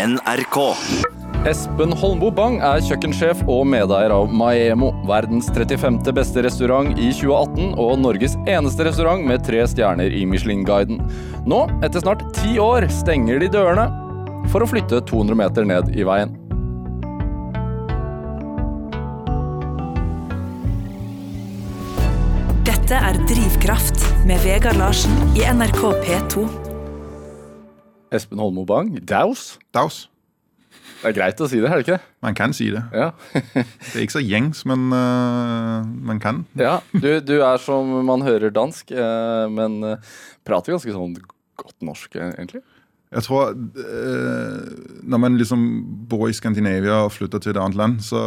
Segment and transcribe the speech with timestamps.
[0.00, 0.56] NRK.
[1.48, 5.98] Espen Holmbo Bang er kjøkkensjef og medeier av Maemo, verdens 35.
[6.16, 11.02] beste restaurant i 2018 og Norges eneste restaurant med tre stjerner i Michelin-guiden.
[11.48, 13.88] Nå, etter snart ti år, stenger de dørene
[14.52, 16.32] for å flytte 200 meter ned i veien.
[22.64, 26.48] Dette er Drivkraft med Vegard Larsen i NRK P2.
[28.10, 29.58] Espen Holmo Bang, daus.
[29.74, 30.08] Daus.
[31.00, 32.08] Det er greit å si det, er det ikke det?
[32.26, 32.82] Man kan si det.
[32.92, 33.12] Ja.
[33.32, 36.42] Det er ikke så gjengs, men uh, man kan.
[36.58, 36.80] ja.
[36.92, 40.12] Du, du er som man hører dansk, uh, men uh,
[40.44, 41.16] prater ganske sånn
[41.60, 42.62] godt norsk, egentlig.
[43.10, 43.56] Jeg tror
[45.02, 45.64] Når man liksom
[46.06, 48.20] bor i Skandinavia og flytter til et annet land, så,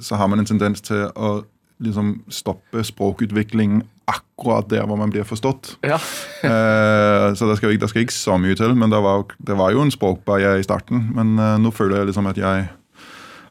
[0.00, 1.42] så har man en tendens til å
[1.84, 5.76] liksom stoppe språkutviklingen akkurat der hvor man blir forstått.
[5.86, 6.00] Ja.
[6.38, 8.70] Eh, så det skal, ikke, det skal ikke så mye til.
[8.78, 11.08] Men det var, det var jo en språkbarriere i starten.
[11.16, 12.68] Men eh, nå føler jeg liksom at jeg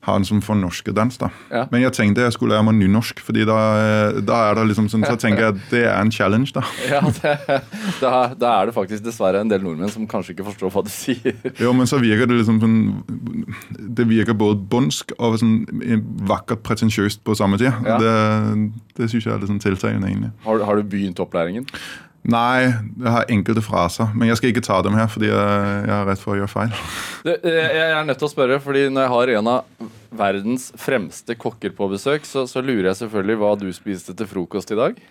[0.08, 1.18] har en som fornorsket dans.
[1.20, 1.30] da.
[1.52, 1.66] Ja.
[1.72, 4.88] Men jeg tenkte jeg skulle lære meg nynorsk, fordi da, eh, da er det liksom
[4.92, 6.54] sånn, så tenker jeg at det er en challenge.
[6.56, 6.64] da.
[6.88, 7.62] Ja, det,
[8.00, 10.92] da, da er det faktisk dessverre en del nordmenn som kanskje ikke forstår hva du
[10.94, 11.36] sier.
[11.64, 12.76] Jo, men så virker det liksom sånn
[13.98, 15.60] Det virker både bondsk og sånn
[16.30, 17.74] vakkert pretensiøst på samme tid.
[17.86, 18.00] Ja.
[18.02, 18.16] Det,
[18.98, 20.34] det syns jeg er litt sånn tiltalende, egentlig.
[20.48, 21.68] Har, har du begynt opplæringen?
[22.28, 25.94] Nei, jeg har enkelte fraser, men jeg skal ikke ta dem her fordi jeg, jeg
[25.96, 26.74] er redd for å gjøre feil.
[27.24, 27.38] Jeg
[27.78, 31.74] jeg er nødt til å spørre, fordi når jeg har en av verdens fremste kokker
[31.78, 35.02] på besøk, så, så lurer jeg selvfølgelig hva du spiste til frokost i dag.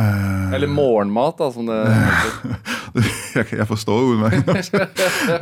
[0.00, 2.54] Uh, Eller morgenmat, da, som det heter.
[3.36, 4.70] jeg, jeg forstår utmerket.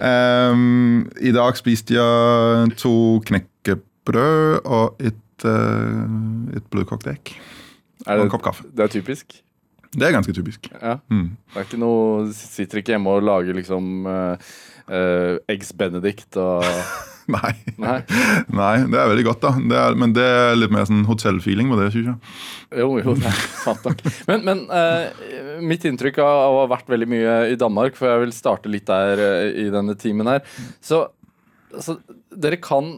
[0.03, 2.95] um, I dag spiste jeg to
[3.29, 7.37] knekkebrød og et, uh, et bløtkokt egg.
[8.09, 8.67] Og en kopp kaffe.
[8.73, 9.39] det er typisk?
[9.95, 10.67] Det er ganske typisk.
[10.75, 10.99] Ja.
[11.13, 11.37] Mm.
[11.57, 14.51] Ikke noe Sitter ikke hjemme og lager liksom uh,
[15.49, 16.65] Eggs Benedict og
[17.37, 17.53] Nei.
[17.77, 17.99] Nei?
[18.57, 19.51] Nei, det er veldig godt, da.
[19.71, 22.33] Det er, men det er litt mer sånn hotellfeeling på det, syns jeg.
[22.81, 24.01] Jo, jo, det er sant nok.
[24.31, 28.25] Men, men uh, mitt inntrykk av å ha vært veldig mye i Danmark, for jeg
[28.25, 30.41] vil starte litt der uh, i denne timen her
[30.85, 31.05] Så
[31.75, 31.99] altså,
[32.33, 32.97] dere kan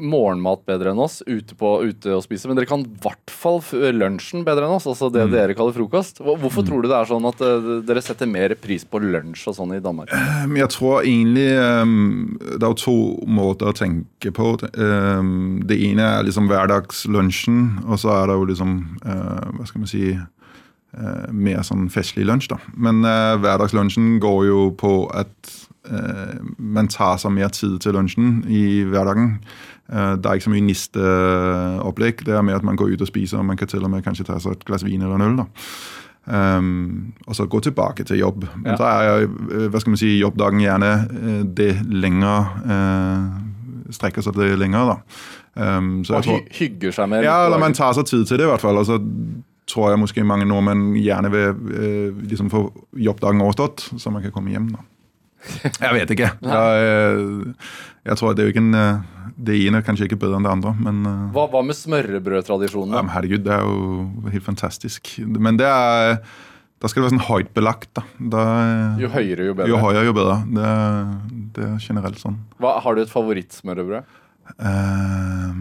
[0.00, 3.60] morgenmat bedre enn oss ute, på, ute og spise, men dere kan i hvert fall
[3.94, 6.22] lunsjen bedre enn oss, altså det dere kaller frokost.
[6.24, 9.48] Hvorfor Hvorfor tror du det er sånn at eh, dere setter mer pris på lunsj
[9.50, 10.12] og sånn i Danmark?
[10.54, 12.96] Jeg tror egentlig um, Det er to
[13.26, 14.52] måter å tenke på.
[14.78, 19.84] Um, det ene er liksom hverdagslunsjen, og så er det jo liksom uh, Hva skal
[19.84, 22.60] vi si uh, Mer sånn festlig lunsj, da.
[22.78, 28.86] Men uh, hverdagslunsjen går jo på at man tar seg mer tid til lunsjen i
[28.88, 29.34] hverdagen.
[29.92, 32.24] Uh, det er ikke så mye nisteopplegg.
[32.26, 34.04] Det er mer at man går ut og spiser, og man kan til og med
[34.04, 35.36] kanskje ta seg et glass vin eller en øl.
[35.42, 35.48] da.
[36.26, 38.46] Um, og så gå tilbake til jobb.
[38.56, 38.76] Men Ja.
[38.76, 43.40] så er eh, hva skal man si, jobbdagen gjerne eh, det lenger uh,
[43.92, 45.76] Strekker seg det lenger, da.
[45.76, 48.46] Um, så og tror, hygger seg med ja, eller man tar seg tid til det,
[48.46, 48.78] i hvert fall.
[48.80, 48.96] Og så
[49.68, 52.64] tror jeg måske mange nordmenn gjerne vil uh, liksom få
[52.96, 54.72] jobbdagen overstått, så man kan komme hjem.
[54.72, 54.78] da.
[55.84, 56.30] Jeg vet ikke.
[56.42, 57.74] Jeg, eh,
[58.08, 59.02] jeg tror det er jo en, eh,
[59.44, 62.94] Det ene er kanskje ikke bedre enn det andre, men eh, Hva, hva med smørrebrødtradisjonen?
[62.94, 65.14] ja, herregud, det er jo helt fantastisk.
[65.26, 66.18] Men det er
[66.82, 67.88] Da skal det være sånn høyt belagt.
[67.96, 68.02] da.
[68.18, 68.42] da
[69.00, 69.68] Jo høyere, jo bedre.
[69.72, 70.36] jo høyere, jo bedre.
[70.58, 70.72] Det,
[71.56, 72.36] det er generelt sånn.
[72.60, 74.04] Hva, har du et favorittsmørrebrød?
[74.60, 75.54] Uh,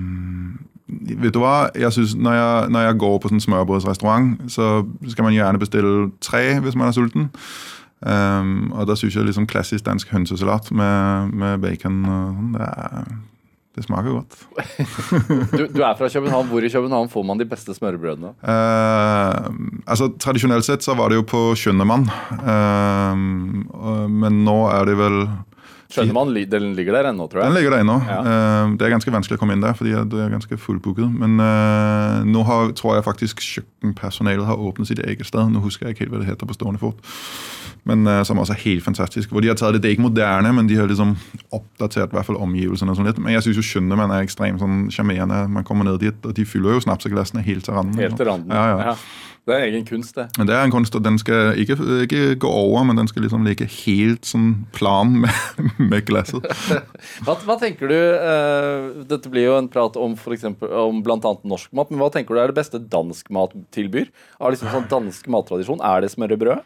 [1.23, 1.69] vet du hva?
[1.79, 4.67] Jeg synes, når, jeg, når jeg går på sånn smørbrødsrestaurant, så
[5.13, 5.93] skal man gjerne bestille
[6.23, 7.29] tre hvis man er sulten.
[8.06, 12.02] Ehm, og da syns jeg liksom klassisk dansk hønsesalat med, med bacon
[12.56, 13.14] det, er-
[13.74, 14.36] det smaker godt.
[15.58, 16.46] Du, du er fra København.
[16.52, 18.36] Hvor i København får man de beste smørbrødene?
[18.46, 19.47] Uh,
[19.90, 22.06] altså Tradisjonelt sett så var det jo på Skjønnemann.
[22.38, 23.18] Uh,
[24.14, 25.18] men nå er det vel
[25.93, 27.51] Skjønner man, Den ligger der ennå, tror jeg.
[27.51, 27.97] Den ligger der ennå.
[28.07, 28.19] Ja.
[28.19, 31.09] Eh, det er ganske vanskelig å komme inn der, fordi det er ganske fullbooket.
[31.21, 35.51] Men eh, nå har, tror jeg faktisk kjøkkenpersonalet har åpnet sitt eget sted.
[35.53, 37.03] Nå husker jeg ikke helt hva det heter på stående fot.
[37.89, 39.29] Men eh, Som også er helt fantastisk.
[39.33, 41.15] Hvor de har tatt det, det er ikke moderne, men de har liksom
[41.53, 42.96] oppdatert i hvert fall omgivelsene.
[42.97, 43.19] sånn litt.
[43.22, 44.87] Men jeg syns jo Skjønnemann er ekstremt sånn.
[45.53, 47.99] Man kommer ned dit, og de fyller jo snapseglassene helt til randen.
[48.01, 48.51] Helt til randen.
[48.55, 48.93] Ja, ja.
[48.93, 48.97] Ja.
[49.43, 50.29] Det er egen kunst, det.
[50.40, 51.75] Det er en kunst, og den skal ikke,
[52.05, 55.59] ikke gå over, men den skal liksom ligge helt sånn plan med,
[55.91, 56.47] med glasset.
[57.25, 61.19] Hva, hva tenker du uh, Dette blir jo en prat om, for eksempel, om bl.a.
[61.19, 64.07] norsk mat, men hva tenker du er det beste dansk mat tilbyr?
[64.40, 65.84] Av liksom sånn dansk mattradisjon?
[65.84, 66.63] Er det smørrebrød?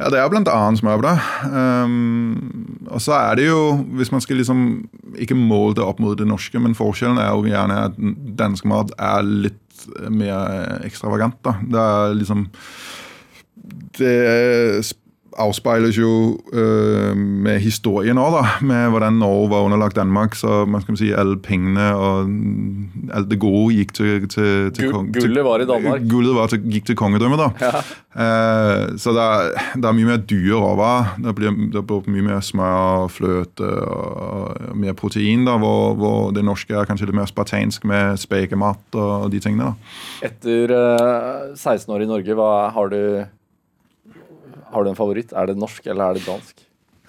[0.00, 1.18] Ja, det er annet smørbrød.
[1.52, 4.62] Um, og så er det jo, hvis man skal liksom
[5.20, 7.98] ikke måle det opp mot det norske, men forskjellen er jo gjerne at
[8.40, 9.61] dansk mat er litt
[10.10, 11.38] mer ekstravagant.
[11.44, 11.56] da.
[11.62, 12.46] Det er liksom
[13.98, 14.12] Det
[15.40, 18.36] avspeiles jo øh, med historien òg.
[18.62, 20.34] Med hvordan Norge var underlagt Danmark.
[20.34, 22.28] Så man skal si alle pengene og
[23.14, 26.04] alt det gode gikk til, til, til Gu- gullet var i Danmark.
[26.10, 27.72] Gullet var til, gikk til kongedømmet, da.
[28.12, 31.12] Eh, så det er, det er mye mer dyre råvarer.
[31.24, 35.46] Det blir, det blir mye mer smør, fløte og, og mer protein.
[35.48, 39.72] da, hvor, hvor det norske er kanskje litt mer spartansk med spekemat og de tingene.
[39.72, 40.28] da.
[40.28, 43.00] Etter uh, 16 år i Norge, hva har du
[44.72, 45.32] Har du en favoritt?
[45.36, 46.62] Er det norsk, eller er det dansk?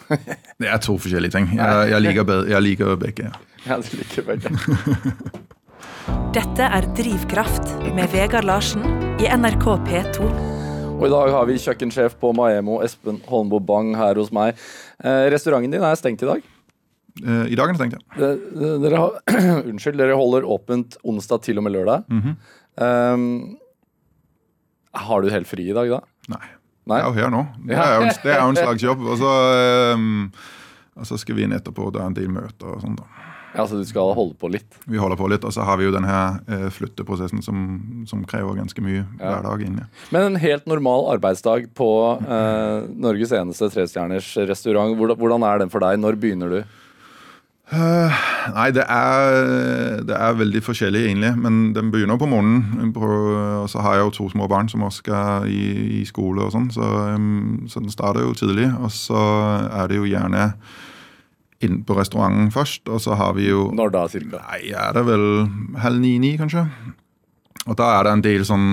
[0.59, 1.45] Det er to forskjellige ting.
[1.55, 3.29] Jeg, jeg, liker, be- jeg liker begge.
[3.69, 3.77] ja.
[3.79, 4.51] Du liker begge.
[6.33, 8.83] Dette er Drivkraft med Vegard Larsen
[9.21, 10.27] i NRK P2.
[10.93, 14.59] Og i dag har vi kjøkkensjef på Maemo, Espen Holmbo Bang, her hos meg.
[15.03, 16.43] Eh, restauranten din er stengt i dag.
[17.23, 18.03] Eh, I dag er det stengt, ja.
[18.17, 19.17] Det- det- Dere har,
[19.71, 22.05] unnskyld, dere holder åpent onsdag til og med lørdag.
[22.09, 22.35] Mhm.
[22.73, 23.57] Um,
[24.93, 25.99] har du helt fri i dag, da?
[26.29, 26.45] Nei.
[26.89, 26.99] Nei?
[26.99, 27.43] Jeg er jo her nå.
[27.63, 29.05] Det er jo en, det er jo en slags jobb.
[29.07, 30.15] Og så, ehm,
[30.99, 31.91] og så skal vi inn etterpå.
[31.95, 32.99] Det er en del møter og sånt.
[32.99, 33.29] da.
[33.53, 34.79] Ja, så du skal holde på litt?
[34.89, 37.59] Vi holder på litt, og så har vi jo den her eh, flytteprosessen som,
[38.09, 39.85] som krever ganske mye hver dag inne.
[40.15, 45.85] Men en helt normal arbeidsdag på eh, Norges eneste trestjerners restaurant, hvordan er den for
[45.85, 46.01] deg?
[46.01, 46.79] Når begynner du?
[47.71, 48.23] Eh,
[48.53, 51.31] nei, det er, det er veldig forskjellig, egentlig.
[51.39, 52.91] Men den begynner på morgenen.
[52.95, 53.07] På,
[53.63, 56.53] og så har jeg jo to små barn som også skal i, i skole og
[56.55, 56.89] sånn, så,
[57.71, 58.67] så den starter jo tidlig.
[58.83, 59.21] Og så
[59.71, 60.51] er det jo gjerne
[61.63, 64.41] inn på restauranten først, og så har vi jo Når da, cirka?
[64.49, 65.27] Nei, er det vel
[65.79, 66.65] halv ni-ni, kanskje?
[67.63, 68.67] Og da er det en del sånn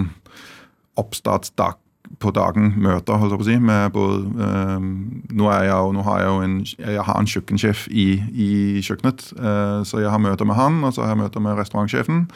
[0.98, 1.78] oppstartsdag
[2.18, 3.58] på dagen møter, holdt jeg på å si.
[3.62, 4.16] Med både,
[4.46, 4.88] øh,
[5.36, 6.56] nå, er jeg, jo- nå har jeg jo en,
[6.96, 8.50] jeg har en kjøkkensjef i, i
[8.82, 12.26] kjøkkenet, øh, så jeg har møter med han, og så har jeg møter med restaurantsjefen.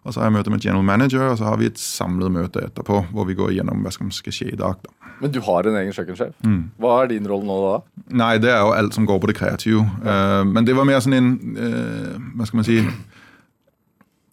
[0.00, 2.62] Og så har jeg møte med general manager, og så har vi et samlet møte
[2.64, 4.80] etterpå, hvor vi går gjennom hva som skal skje i dag.
[4.80, 5.12] da.
[5.20, 6.32] Men du har en egen kjøkkensjef.
[6.40, 6.70] Mm.
[6.80, 7.74] Hva er din rolle nå da?
[8.16, 9.82] Nei, det er jo alt som går på det kreative.
[10.00, 11.30] Eh, men det var mer sånn en
[11.60, 12.78] uh, Hva skal man si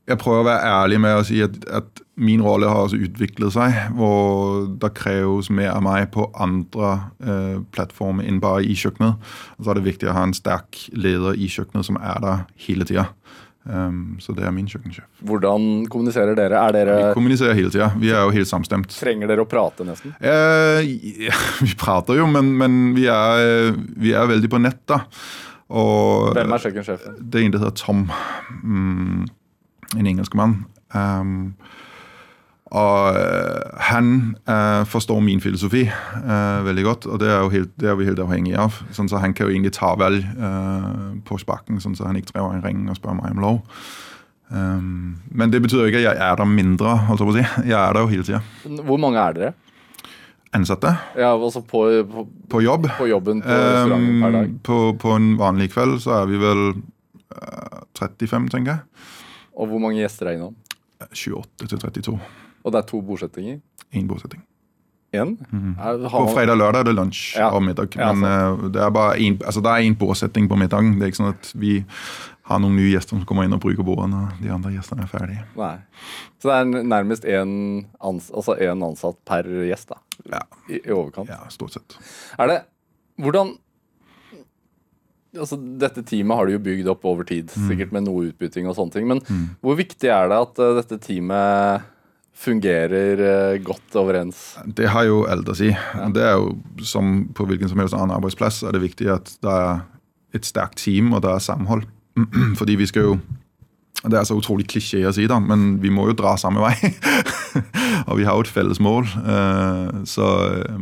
[0.07, 3.53] Jeg prøver å være ærlig med å si at, at min rolle har også utviklet
[3.53, 3.75] seg.
[3.97, 9.29] Hvor det kreves mer av meg på andre eh, plattformer enn bare i kjøkkenet.
[9.57, 12.47] Og så er det viktig å ha en sterk leder i kjøkkenet som er der
[12.67, 13.09] hele tida.
[13.67, 15.05] Um, så det er min kjøkkensjef.
[15.27, 16.55] Hvordan kommuniserer dere?
[16.55, 17.89] Er dere Vi kommuniserer hele tida.
[17.99, 18.93] Vi er jo helt samstemt.
[18.95, 20.13] Trenger dere å prate, nesten?
[20.23, 20.87] Eh,
[21.27, 21.35] ja,
[21.65, 25.01] vi prater jo, men, men vi, er, vi er veldig på nett, da.
[25.67, 27.17] Og Hvem er kjøkkensjefen?
[27.19, 28.05] det er en som heter Tom.
[28.63, 29.27] Mm,
[29.99, 30.55] en engelskmann.
[30.95, 31.41] Um,
[32.75, 34.09] og eh, han
[34.43, 38.07] eh, forstår min filosofi eh, veldig godt, og det er, jo helt, det er vi
[38.09, 38.81] helt avhengig av.
[38.95, 40.89] Sånn så Han kan jo egentlig ta valg eh,
[41.27, 43.61] på sparken, sånn så han ikke trenger en ring og spør meg om lov.
[44.47, 46.93] Um, men det betyr jo ikke at jeg er der mindre.
[47.07, 47.45] holdt jeg på å si.
[47.67, 48.41] Jeg er der jo hele tida.
[48.87, 49.53] Hvor mange er dere?
[50.55, 52.87] Ansatte Ja, altså på, på, på jobb.
[52.95, 54.51] på jobben på restauranten per dag.
[54.51, 59.07] Um, på, på en vanlig kveld så er vi vel eh, 35, tenker jeg.
[59.57, 60.55] Og hvor mange gjester er innom?
[61.11, 62.19] 28 til 32.
[62.67, 63.61] Og det er to bosettinger?
[63.95, 64.43] Én bosetting.
[65.15, 65.37] En?
[65.79, 67.47] Er- har På fredag og lørdag er det lunsj Ja.
[67.55, 67.95] og middag.
[67.95, 70.97] Ja, Men eh, det er bare en, altså er én båtsetting på middagen.
[70.99, 71.77] Det er ikke sånn at vi
[72.47, 75.07] har noen nye gjester som kommer inn og bruker bordene, og de andre gjestene er
[75.11, 75.45] ferdige.
[75.57, 75.77] Nei.
[76.43, 79.97] Så det er nærmest én ans altså en ansatt per gjest, da?
[80.31, 80.43] Ja.
[80.69, 81.27] I, I overkant.
[81.31, 81.97] Ja, stort sett.
[82.37, 82.59] Er det
[83.17, 83.55] Hvordan
[85.37, 87.67] Altså, dette teamet har du jo bygd opp over tid, Mm.
[87.69, 89.07] sikkert med noe utbytting og sånne ting.
[89.07, 89.19] Men
[89.61, 91.83] hvor viktig er det at uh, dette teamet
[92.37, 94.57] fungerer eh, godt overens?
[94.77, 95.71] Det har jo alt å si.
[96.13, 96.53] Det er jo
[96.85, 99.81] som på hvilken som helst annen arbeidsplass er det viktig at det er
[100.37, 101.87] et sterkt team, og det er samhold.
[102.59, 103.17] Fordi vi skal jo
[104.07, 106.75] Det er så utrolig klisjé å si, da, men vi må jo dra samme vei.
[108.07, 109.07] og vi har jo et felles mål.
[109.25, 110.77] eh, Så, eh,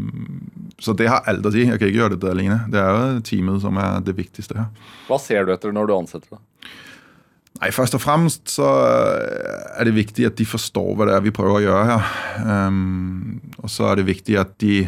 [0.84, 1.64] så det har alt å si.
[1.64, 2.58] Jeg kan ikke gjøre dette alene.
[2.70, 4.68] Det er jo teamet som er det viktigste her.
[5.08, 6.36] Hva ser du etter når du ansetter?
[6.36, 6.42] da?
[7.62, 11.34] Nei, Først og fremst så er det viktig at de forstår hva det er vi
[11.36, 12.10] prøver å gjøre her.
[12.44, 14.86] Um, og så er det viktig at de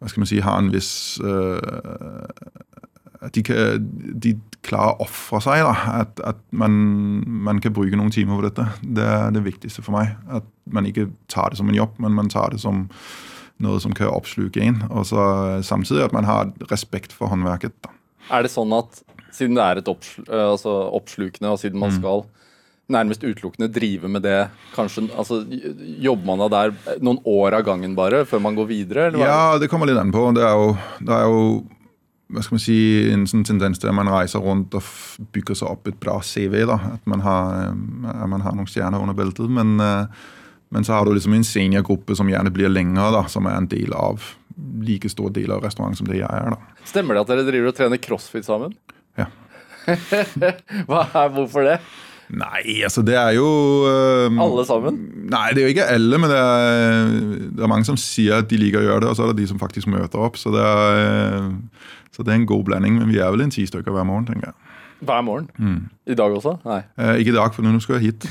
[0.00, 0.90] hva skal man si, har en viss
[1.24, 2.26] uh,
[3.24, 3.44] At de,
[4.20, 5.62] de klarer å ofre seg.
[5.64, 6.74] da, At, at man,
[7.24, 8.66] man kan bruke noen timer på dette.
[8.84, 10.12] Det er det viktigste for meg.
[10.28, 12.84] At man ikke tar det som en jobb, men man tar det som
[13.64, 14.82] noe som kan oppsluke en.
[14.90, 15.24] Og så
[15.64, 17.72] samtidig at man har respekt for håndverket.
[17.84, 17.94] da.
[18.34, 19.00] Er det sånn at
[19.34, 22.00] siden det er et oppsl eh, altså oppslukende, og siden man Mm.
[22.00, 22.24] skal
[22.94, 25.38] nærmest utelukkende drive med det, kanskje altså,
[26.04, 29.06] Jobber man da der noen år av gangen bare, før man går videre?
[29.18, 30.26] Ja, det kommer litt an på.
[30.36, 31.40] Det er jo, det er jo
[32.34, 32.76] hva skal man si,
[33.12, 34.82] en sånn tendens til at man reiser rundt og
[35.32, 36.64] bygger seg opp et bra CV.
[36.66, 39.48] da, At man har, at man har noen stjerner under beltet.
[39.48, 40.06] Men, eh,
[40.72, 43.66] men så har du liksom en seniorgruppe som gjerne blir lengre, da, som er en
[43.70, 44.20] del av
[44.82, 46.50] like stor del av restauranten som det jeg er.
[46.50, 46.56] da.
[46.84, 48.74] Stemmer det at dere driver og trener crossfit sammen?
[49.20, 49.28] Ja.
[50.88, 51.78] Hva er, hvorfor det?
[52.34, 53.46] Nei, altså det er jo
[53.84, 54.96] øhm, Alle sammen?
[55.28, 57.10] Nei, det er jo ikke alle, men det er,
[57.52, 59.42] det er mange som sier at de liker å gjøre det, og så er det
[59.42, 60.38] de som faktisk møter opp.
[60.40, 61.02] Så det er,
[61.42, 64.08] øh, så det er en god blanding, men vi er vel en ti stykker hver
[64.08, 64.56] morgen, tenker jeg.
[65.04, 65.50] Hver morgen?
[65.58, 65.90] Mm.
[66.06, 66.56] I dag også?
[66.64, 66.80] Nei.
[66.96, 68.26] Eh, ikke i dag, for nå skal jeg hit.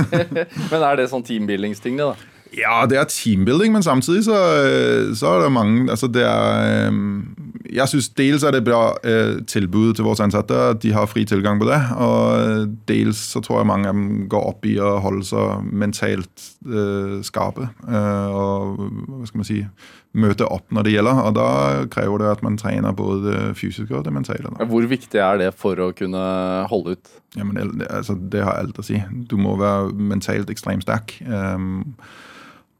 [0.72, 2.29] Men er det sånn teambuildingsting, det, da?
[2.56, 6.90] Ja, det er teambuilding, men samtidig så, øh, så er det mange altså det er,
[7.70, 11.24] Jeg syns dels er det bra eh, tilbud til våre ansatte, at de har fri
[11.24, 11.78] tilgang på det.
[11.96, 16.48] Og dels så tror jeg mange av dem går opp i å holde seg mentalt
[17.22, 17.68] skarpe.
[17.86, 19.60] Og hva skal man si
[20.16, 21.20] møte opp når det gjelder.
[21.28, 21.50] Og da
[21.92, 24.50] krever det at man trener både det fysiske og det mentale.
[24.50, 24.66] Da.
[24.70, 26.24] Hvor viktig er det for å kunne
[26.70, 27.12] holde ut?
[27.38, 28.98] Ja, det, altså, det har alt å si.
[29.30, 31.14] Du må være mentalt ekstremt sterk.
[31.26, 31.94] Um,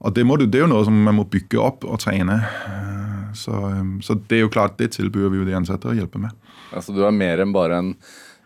[0.01, 2.39] og det, må du, det, er jo noe som man må bygge opp og trene.
[2.41, 5.97] Uh, så, um, så, det er jo klart, det tilbyr vi jo de ansatte å
[5.97, 6.35] hjelpe med.
[6.75, 7.95] Altså Du er mer enn bare en,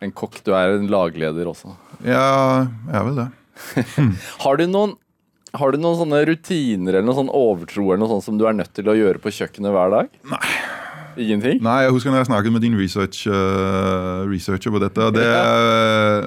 [0.03, 1.75] en kokk, du er en lagleder også?
[2.03, 3.31] Ja, jeg er vel det.
[4.45, 4.97] har, du noen,
[5.55, 8.57] har du noen sånne rutiner eller noen sånn overtro eller noe sånt som du er
[8.59, 10.17] nødt til å gjøre på kjøkkenet hver dag?
[10.33, 10.49] Nei.
[11.21, 11.61] Ingenting?
[11.63, 15.09] Nei, jeg husker når jeg snakket med din research, uh, researcher på dette.
[15.17, 16.21] Det, ja.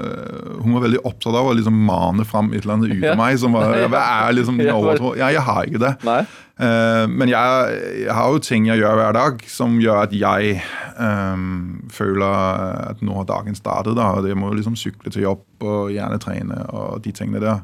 [0.63, 3.39] hun var veldig opptatt av å liksom mane fram et eller annet ut av meg.
[3.41, 5.13] som var, Hva er liksom din overtro?
[5.19, 5.93] Ja, jeg har ikke det.
[6.07, 10.57] Uh, men jeg, jeg, har jo ting jeg gjør hver dag som gjør at jeg
[10.97, 13.97] um, føler at nå har dagen startet.
[13.99, 17.61] da, og Det må liksom sykle til jobb og gjerne trene og de tingene der.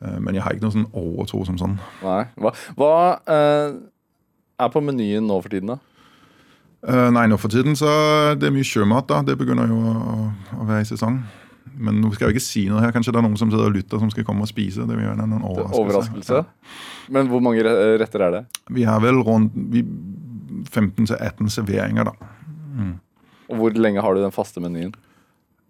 [0.00, 1.74] men jeg har ikke noe sånn overtro som sånn.
[2.00, 2.22] Nei.
[2.40, 2.92] Hva, hva
[4.60, 5.78] er på menyen nå for tiden, da?
[6.80, 7.90] Uh, nei, nå for tiden så
[8.40, 9.08] det er mye sjømat.
[9.10, 11.20] da, Det begynner jo å, å være i sesong.
[11.80, 12.92] Men nå skal jeg ikke si noe her.
[12.94, 14.86] Kanskje det er noen som sitter og lytter som skal komme og spise.
[14.88, 15.82] Det vil gjøre en overraskelse.
[15.82, 16.40] overraskelse.
[17.14, 17.64] Men hvor mange
[18.00, 18.42] retter er det?
[18.72, 19.56] Vi har vel rundt
[20.70, 22.32] 15-18 serveringer, da.
[22.80, 22.96] Mm.
[23.50, 24.92] Og Hvor lenge har du den faste menyen?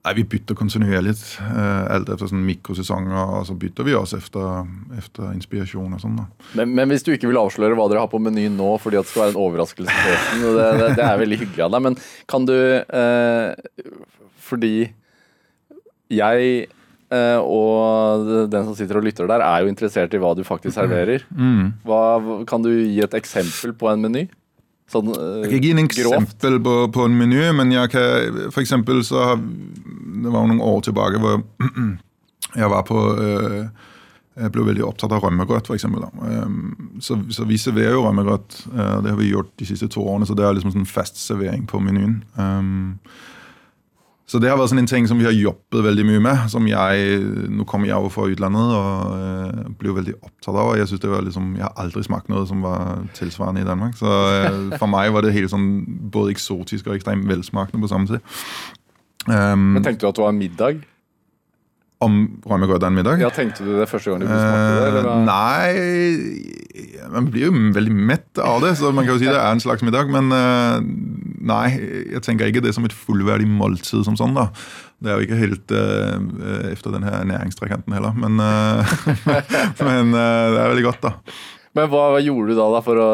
[0.00, 1.12] Nei, Vi bytter kontinuerlig.
[1.44, 3.42] Alt etter sånn mikrosesonger.
[3.48, 4.64] Så bytter vi oss efter,
[4.96, 6.16] efter inspirasjon og sånn.
[6.22, 6.26] da.
[6.56, 9.08] Men, men, hvis du ikke vil avsløre hva dere har på menyen nå, fordi at
[9.08, 12.48] det skal være en overraskelse det, det, det, er veldig hyggelig av deg, men kan
[12.48, 13.52] du eh,
[14.50, 14.74] Fordi
[16.10, 16.48] jeg
[17.14, 20.78] eh, og den som sitter og lytter der, er jo interessert i hva du faktisk
[20.78, 21.28] serverer.
[21.30, 21.76] Mm.
[21.86, 22.02] Hva,
[22.50, 24.26] kan du gi et eksempel på en meny?
[24.90, 28.62] Sånn, uh, jeg kan gi en eksempel på, på, en meny, men jeg kan for
[28.64, 29.44] eksempel så har,
[30.24, 31.40] Det var noen år tilbake hvor
[32.56, 33.66] jeg var på uh,
[34.40, 35.84] Jeg ble veldig opptatt av rømmegrøt, f.eks.
[35.84, 38.62] Um, så, så vi serverer jo rømmegrøt.
[38.70, 41.20] Uh, det har vi gjort de siste to årene, så det er liksom sånn fast
[41.20, 42.22] servering på menyen.
[44.30, 46.44] Så det har vært sånn en ting som vi har jobbet veldig mye med.
[46.52, 47.16] som jeg,
[47.50, 50.76] Nå kommer jeg over fra utlandet og blir veldig opptatt av.
[50.78, 53.98] Jeg synes det var liksom, jeg har aldri smakt noe som var tilsvarende i Danmark.
[53.98, 54.06] Så
[54.76, 55.66] for meg var det helt sånn
[56.14, 58.38] både eksotisk og ekstremt velsmakende på samme tid.
[59.28, 60.80] Um, Men tenkte du at det var en middag?
[62.00, 62.14] Om
[62.48, 63.20] rømmegrøt en middag?
[63.20, 65.02] Ja, Tenkte du det første gang du smakte det?
[65.04, 69.36] Uh, nei Man blir jo veldig mett av det, så man kan jo si det
[69.36, 70.08] er en slags middag.
[70.08, 71.66] Men uh, nei,
[72.14, 74.32] jeg tenker ikke det som et fullverdig måltid som sånn.
[74.38, 74.48] da.
[75.00, 78.40] Det er jo ikke helt uh, efter den her næringstrekanten heller, men,
[79.86, 81.12] men det er veldig godt, da.
[81.78, 83.08] Men hva, hva, gjorde du da, da for å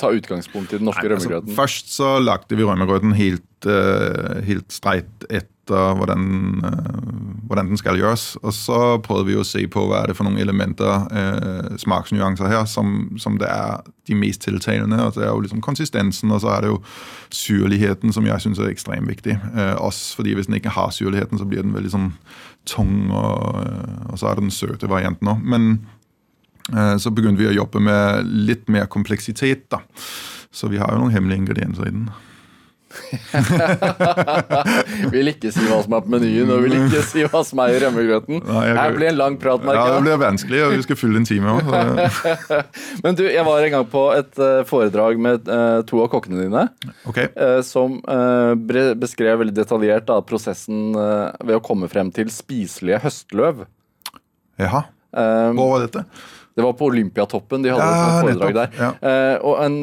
[0.00, 1.50] ta utgangspunkt i den norske Nei, rømmegrøten?
[1.50, 3.68] Altså, først så lagde vi rømmegrøten helt,
[4.48, 5.50] helt streit etter
[5.98, 6.24] hvordan,
[7.46, 8.24] hvordan, den skal gjøres.
[8.40, 12.50] Og så prøvde vi å se på hva er det for noen elementer, uh, smaksnyanser
[12.50, 14.98] her, som, som, det er de mest tiltalende.
[15.04, 16.80] Og det er jo liksom konsistensen, og så er det jo
[17.36, 19.36] syrligheten, som jeg syns er ekstremt viktig.
[19.52, 22.12] Uh, også fordi hvis den ikke har syrligheten, så blir den veldig sånn
[22.68, 23.60] tung, og,
[24.08, 25.50] og så er det den søte varianten òg.
[26.70, 29.66] Men så begynte vi å jobbe med litt mer kompleksitet.
[29.72, 29.82] da.
[30.52, 32.12] Så vi har jo noen hemmelige ingredienser i den.
[35.14, 37.76] vil ikke si hva som er på menyen, og vil ikke si hva som er
[37.76, 38.36] i rømmegrøten.
[38.44, 39.78] Her blir en lang prat, Mark.
[39.78, 41.62] Ja, det blir vanskelig, og vi skal fylle en time òg.
[43.04, 46.38] Men du, jeg var en gang på et uh, foredrag med uh, to av kokkene
[46.44, 46.62] dine.
[47.08, 47.26] Okay.
[47.66, 47.90] Som
[49.00, 53.56] beskrev veldig detaljert da, prosessen ved å komme frem til spiselige høstløv.
[54.60, 54.82] Jaha.
[55.12, 56.00] Hva var dette?
[56.52, 57.62] Det var på Olympiatoppen.
[57.64, 58.74] De hadde ja, et foredrag der.
[58.76, 58.90] Ja.
[59.00, 59.76] Uh, og en,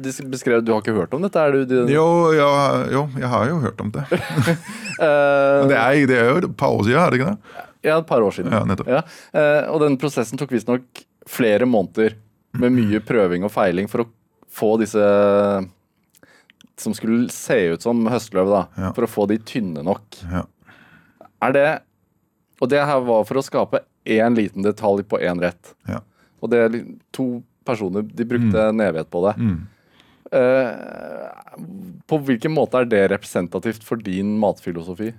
[0.00, 1.42] de beskrev Du har ikke hørt om dette?
[1.42, 2.48] Er du, de, jo, ja,
[2.94, 4.06] jo, jeg har jo hørt om det.
[4.14, 7.62] Men det, er, det, er, jo et par år siden, er det ikke det?
[7.84, 8.52] Ja, et par år siden.
[8.56, 8.88] Ja, nettopp.
[8.88, 9.04] Ja.
[9.36, 12.16] Uh, og den prosessen tok visstnok flere måneder
[12.56, 14.10] med mye prøving og feiling for å
[14.54, 15.02] få disse
[16.80, 18.90] som skulle se ut som høstløv, da, ja.
[18.96, 20.18] for å få de tynne nok.
[20.30, 20.46] Ja.
[21.44, 21.68] Er det
[22.62, 25.74] Og det her var for å skape én liten detalj på én rett.
[25.90, 25.98] Ja.
[26.44, 26.80] Og det er
[27.16, 27.28] to
[27.64, 29.34] personer de brukte nevhet på det.
[29.40, 29.60] Mm.
[30.34, 35.12] Uh, på hvilken måte er det representativt for din matfilosofi?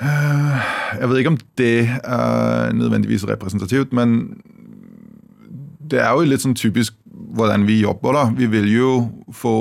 [0.00, 4.40] Jeg ved ikke om det er nødvendigvis representativt, men
[5.90, 6.96] det er jo litt sånn typisk
[7.36, 8.16] hvordan vi jobber.
[8.16, 8.24] da.
[8.36, 8.92] Vi vil jo
[9.34, 9.54] få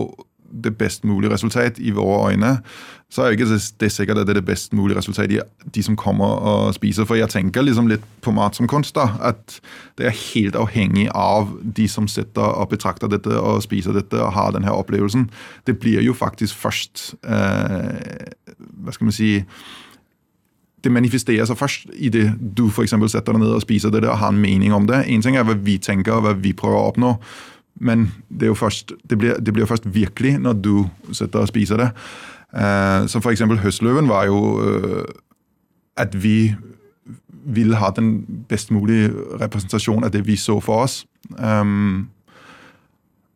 [0.51, 2.59] det best mulige resultat i våre øyne.
[3.09, 3.47] Så er det,
[3.79, 5.39] det er sikkert at det er det best mulige resultat i
[5.75, 7.05] de som kommer og spiser.
[7.09, 8.95] For jeg tenker liksom litt på mat som kunst.
[8.95, 9.59] da, At
[9.97, 14.33] det er helt avhengig av de som sitter og betrakter dette og spiser dette og
[14.33, 15.29] har denne opplevelsen.
[15.65, 18.33] Det blir jo faktisk først eh,
[18.83, 19.43] Hva skal man si
[20.83, 24.19] det manifesterer seg først i det du for setter deg ned og spiser det og
[24.21, 25.03] har en mening om det.
[25.07, 27.15] En ting er hva vi tenker og hva vi prøver å oppnå,
[27.79, 31.89] men det, først, det, blir, det blir først virkelig når du sitter og spiser det.
[32.53, 35.03] Eh, for eksempel Høstløven var jo eh,
[35.97, 36.55] at vi
[37.45, 41.05] ville ha den best mulige representasjon av det vi så for oss.
[41.37, 42.09] Um,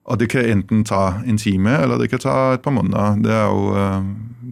[0.05, 3.15] og det kan enten ta en time, eller det kan ta et par måneder.
[3.23, 4.03] Det er jo, eh,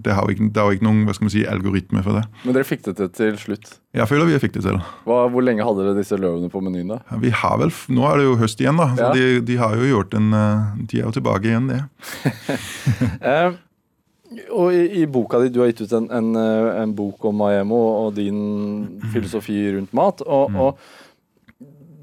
[0.06, 2.26] det har ikke, det har ikke noen hva skal man si, algoritme for det.
[2.44, 3.74] Men dere fikk det til til slutt.
[3.98, 4.78] Jeg føler vi fikk det til.
[5.08, 6.94] Hva, hvor lenge hadde dere disse løvene på menyen?
[6.96, 7.20] da?
[7.22, 8.92] Vi har vel, Nå er det jo høst igjen, da.
[8.96, 11.84] Så de, de har jo gjort en eh, De er jo tilbake igjen, det.
[13.22, 13.54] Eh,
[14.56, 17.36] og i, i boka di, Du har gitt ut en, en, eh, en bok om
[17.42, 20.24] Maemo og din filosofi rundt mat.
[20.24, 20.80] Og, og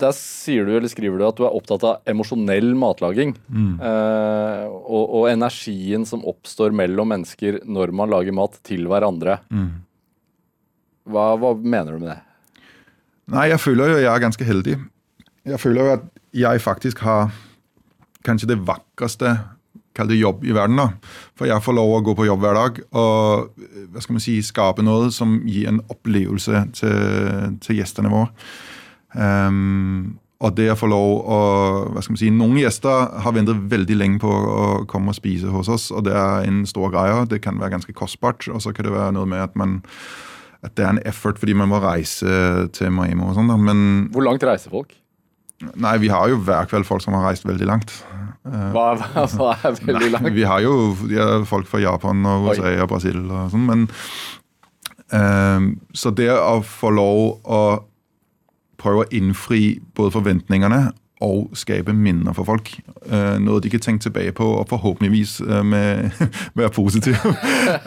[0.01, 3.35] der sier du, eller skriver du at du er opptatt av emosjonell matlaging.
[3.49, 9.41] Eh, og, og energien som oppstår mellom mennesker når man lager mat til hverandre.
[11.09, 12.21] Hva, hva mener du med det?
[13.29, 14.79] Nei, jeg føler jo jeg er ganske heldig.
[15.49, 17.31] Jeg føler jo at jeg faktisk har
[18.27, 19.37] kanskje det vakreste
[19.99, 20.79] kall det jobb i verden.
[20.79, 20.89] da.
[21.39, 24.39] For jeg får lov å gå på jobb hver dag og hva skal man si,
[24.47, 28.31] skape noe som gir en opplevelse til, til gjestene våre.
[29.17, 31.39] Ehm, og det å få lov å
[31.91, 35.51] hva skal man si, Noen gjester har ventet veldig lenge på å komme og spise
[35.51, 37.25] hos oss, og det er en stor greie.
[37.31, 39.81] Det kan være ganske kostbart, og så kan det være noe med at man
[40.67, 43.51] at det er en effort fordi man må reise til Maimo og sånn.
[43.63, 43.83] Men
[44.15, 44.95] Hvor langt reiser folk?
[45.75, 47.91] nei, vi har jo hver kveld folk som har reist veldig langt.
[48.47, 50.31] Hva, hva, hva er veldig langt?
[50.35, 53.87] Vi har jo ja, folk fra Japan og USA og Brasil og sånn, men
[55.15, 57.61] ehm, Så det å få lov å
[58.79, 60.89] prøve å innfri både forventningene
[61.25, 62.71] og skape minner for folk.
[63.11, 66.13] eh, noe de kan tenke tilbake på, og forhåpentligvis eh, med,
[66.59, 67.33] være positive.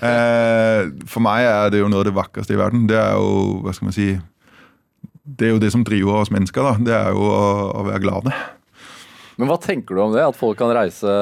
[0.04, 2.88] Eh, for meg er det jo noe av det vakreste i verden.
[2.92, 4.10] Det er jo, hva skal man si
[5.24, 6.66] Det er jo det som driver oss mennesker.
[6.66, 6.76] da.
[6.84, 8.36] Det er jo å, å være glade.
[9.40, 10.28] Men hva tenker du om det?
[10.28, 11.16] At folk kan reise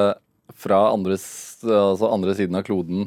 [0.60, 1.24] fra andres,
[1.62, 3.06] altså andre siden av kloden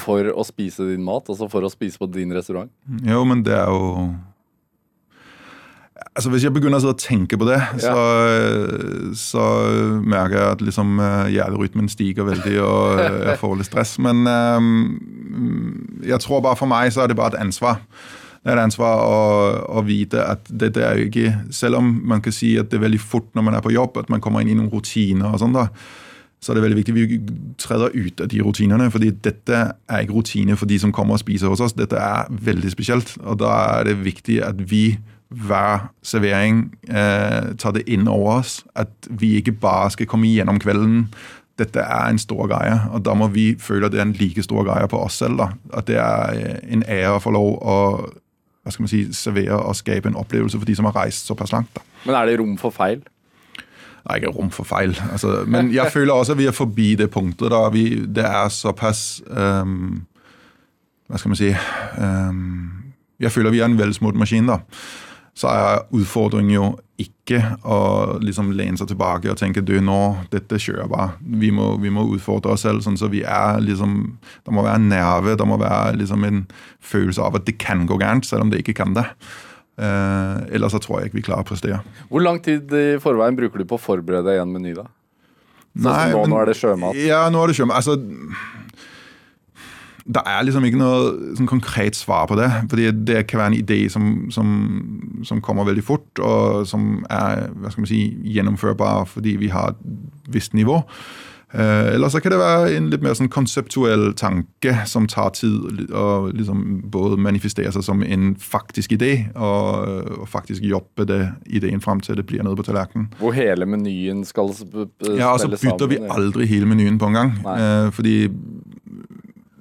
[0.00, 1.26] for å spise din mat?
[1.28, 2.70] Altså for å spise på din restaurant?
[3.04, 4.12] Jo, men det er jo
[6.10, 7.96] Altså Hvis jeg begynner å tenke på det, så,
[9.16, 9.44] så
[10.02, 13.94] merker jeg at liksom hjerterytmen stiger veldig, og jeg får litt stress.
[14.02, 17.78] Men um, jeg tror bare for meg så er det bare et ansvar.
[18.40, 19.16] Det er et ansvar å,
[19.78, 22.86] å vite at dette er jo ikke Selv om man kan si at det er
[22.86, 25.42] veldig fort når man er på jobb, at man kommer inn i noen rutiner, og
[25.42, 25.66] sånn da,
[26.40, 27.18] så er det veldig viktig vi
[27.60, 28.88] treder ut av de rutinene.
[28.90, 31.76] fordi dette er ikke rutine for de som kommer og spiser hos oss.
[31.76, 33.12] Dette er veldig spesielt.
[33.20, 34.96] Og da er det viktig at vi
[35.30, 38.64] hver servering eh, tar det inn over oss.
[38.74, 41.06] At vi ikke bare skal komme gjennom kvelden.
[41.60, 44.42] Dette er en stor greie, og da må vi føle at det er en like
[44.42, 45.38] stor greie på oss selv.
[45.38, 45.50] da.
[45.76, 47.78] At det er eh, en ære å få lov å
[48.60, 51.52] hva skal man si, servere og skape en opplevelse for de som har reist såpass
[51.52, 51.72] langt.
[51.74, 51.80] da.
[52.04, 53.00] Men er det rom for feil?
[54.00, 54.92] Det er ikke rom for feil.
[55.12, 57.50] Altså, men jeg føler også at vi er forbi det punktet.
[57.50, 57.68] da.
[57.72, 60.06] Vi, det er såpass um,
[61.08, 61.50] Hva skal man si
[61.98, 64.48] um, Jeg føler vi er en velsmurt maskin.
[64.48, 64.60] da.
[65.34, 66.64] Så er utfordringen jo
[67.00, 71.14] ikke å liksom lene seg tilbake og tenke du, nå, dette kjører bare.
[71.40, 72.82] Vi må, vi må utfordre oss selv.
[72.84, 76.42] sånn så vi er liksom, Det må være en nerve, det må være liksom en
[76.80, 79.06] følelse av at det kan gå gærent, selv om det ikke kan det.
[79.80, 81.80] Eh, ellers så tror jeg ikke vi klarer å prestere.
[82.10, 84.74] Hvor lang tid i forveien bruker du på å forberede en meny?
[84.76, 84.84] da?
[85.70, 86.94] Sånn Nei, nå, men- nå er det sjømat.
[86.98, 87.76] Ja, nå er det sjømat.
[87.78, 87.96] Altså,
[90.06, 92.50] det er liksom ikke noe sånn konkret svar på det.
[92.70, 94.52] fordi det kan være en idé som, som,
[95.24, 98.04] som kommer veldig fort, og som er hva skal man si,
[98.36, 99.82] gjennomførbar fordi vi har et
[100.30, 100.82] visst nivå.
[101.52, 105.90] Eh, eller så kan det være en litt mer sånn konseptuell tanke som tar tid
[105.90, 106.60] og liksom
[106.94, 112.20] både manifesterer seg som en faktisk idé, og, og faktisk jobbe det ideen fram til
[112.20, 113.10] det blir noe på tallerkenen.
[113.18, 115.18] Hvor hele menyen skal spille sammen?
[115.18, 117.34] Ja, og så bytter bytter vi aldri hele menyen på en gang.
[117.56, 118.16] Eh, fordi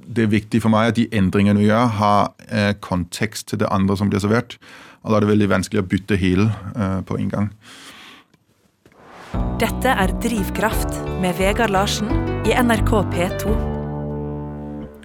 [0.09, 3.69] det er viktig for meg at de endringene vi gjør, har eh, kontekst til det
[3.69, 4.57] andre som blir servert.
[5.03, 7.49] Og da er det veldig vanskelig å bytte hele eh, på en gang.
[9.61, 12.09] Dette er Drivkraft med Vegard Larsen
[12.47, 13.53] i NRK P2.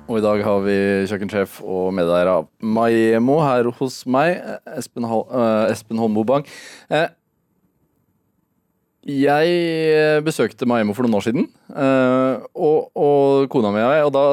[0.04, 0.76] Og i dag har vi
[1.08, 4.36] kjøkkensjef og medeier av Maiemo her hos meg,
[4.76, 6.48] Espen, Hol eh, Espen Holmboe Bang.
[6.92, 7.06] Eh,
[9.04, 14.14] jeg besøkte Maemmo for noen år siden, eh, og, og kona mi og jeg, og
[14.16, 14.24] da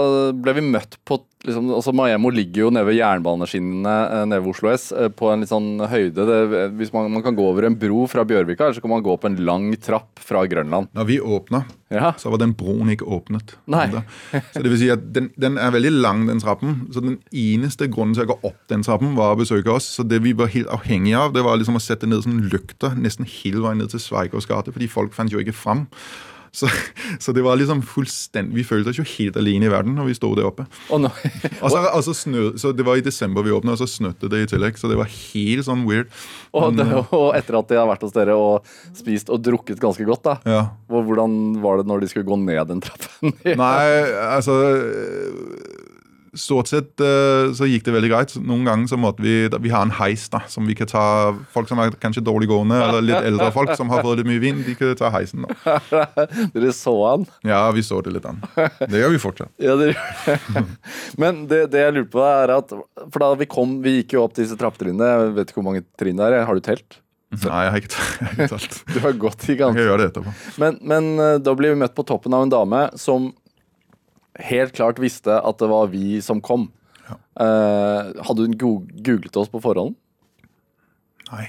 [0.46, 4.52] ble vi møtt på liksom, altså Maemo ligger jo nede ved jernbaneskinnene eh, nede ved
[4.54, 6.26] Oslo S eh, på en litt sånn høyde.
[6.30, 6.40] Det,
[6.80, 9.14] hvis man, man kan gå over en bro fra Bjørvika, eller så kan man gå
[9.16, 10.92] opp en lang trapp fra Grønland.
[10.98, 12.14] Når vi åpna, Ja.
[12.18, 13.56] så var den broen ikke åpnet.
[13.68, 13.88] Nei.
[14.54, 16.86] Så det vil si at den, den er veldig lang, den trappen.
[16.96, 19.90] Så den eneste grunnen til å gå opp den trappen, var å besøke oss.
[19.98, 22.96] Så det vi var helt avhengige av, det var liksom å sette ned sånne lykter
[22.96, 25.88] nesten hele veien ned til Sveigårds gate, fordi folk fant jo ikke fram.
[26.52, 26.68] Så,
[27.24, 30.16] så det var liksom fullstendig Vi følte oss jo helt alene i verden når vi
[30.18, 30.66] sto der oppe.
[30.92, 31.12] Oh, no.
[31.64, 34.50] altså, altså snø, så Det var i desember vi åpna, og så snøtte det i
[34.52, 34.80] tillegg.
[34.80, 36.12] Så det var helt sånn weird.
[36.52, 40.06] og, det, og etter at de har vært hos dere og spist og drukket ganske
[40.08, 40.36] godt, da.
[40.48, 40.64] ja.
[40.92, 43.36] Hvordan var det når de skulle gå ned den trappen?
[43.64, 43.88] Nei,
[44.28, 44.58] altså
[46.38, 48.34] Stort sett øh, så gikk det veldig greit.
[48.40, 49.34] Noen ganger så måtte vi
[49.66, 51.02] Vi har en heis da, som vi kan ta
[51.52, 54.40] Folk som er kanskje dårlig gående, eller litt eldre folk som har fått litt mye
[54.40, 55.44] vind, de kan ta heisen.
[55.44, 56.06] da.
[56.56, 57.26] Dere så han?
[57.44, 58.40] Ja, vi så det litt an.
[58.56, 59.52] Det gjør vi fortsatt.
[59.68, 60.38] Ja, dere
[61.22, 64.24] Men det, det jeg lurte på, er at For da vi kom Vi gikk jo
[64.26, 65.12] opp disse trappetrinnene.
[65.12, 66.44] Jeg vet ikke hvor mange trinn det er.
[66.48, 67.02] Har du telt?
[67.32, 68.50] Nei, jeg har ikke, telt.
[68.52, 68.74] talt.
[68.92, 69.76] Du har gått i Jeg gang.
[69.76, 70.34] kan gjøre det etterpå.
[70.60, 73.30] Men, men eh, da blir vi møtt på toppen av en dame som
[74.50, 76.70] helt klart visste at det var vi som kom.
[77.12, 79.96] Eh, hadde hun googlet oss på forhånd?
[81.32, 81.48] Nei.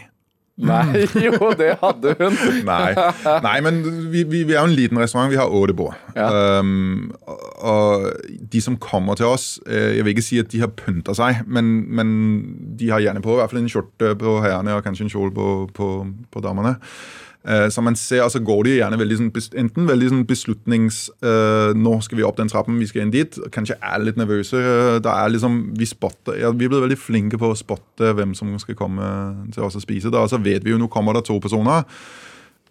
[0.62, 2.34] Nei, jo, det hadde hun.
[2.68, 2.92] Nei,
[3.42, 3.78] Nei men
[4.12, 5.30] vi, vi, vi er jo en liten restaurant.
[5.32, 5.96] Vi har åtte bord.
[6.14, 6.28] Ja.
[6.60, 8.06] Um, og- og
[8.52, 11.44] de som kommer til oss eh, Jeg vil ikke si at de har pynta seg,
[11.46, 12.08] men, men
[12.78, 15.30] de har gjerne på i hvert fall en skjorte på herrene og kanskje en kjole
[15.36, 15.44] på,
[15.76, 15.88] på,
[16.34, 16.72] på damene.
[17.44, 21.72] Eh, Så man ser, altså går de gjerne veldig sånn, enten veldig sånn beslutnings Uh,
[21.74, 23.36] Nå skal vi opp den trappen, vi skal inn dit.
[23.54, 24.58] Kanskje er litt nervøse.
[24.58, 28.34] Eh, Da er liksom, Vi spotter, ja, vi blir veldig flinke på å spotte hvem
[28.34, 30.10] som skal komme til oss og spise.
[30.10, 31.84] Da så vet vi jo nå kommer det to personer.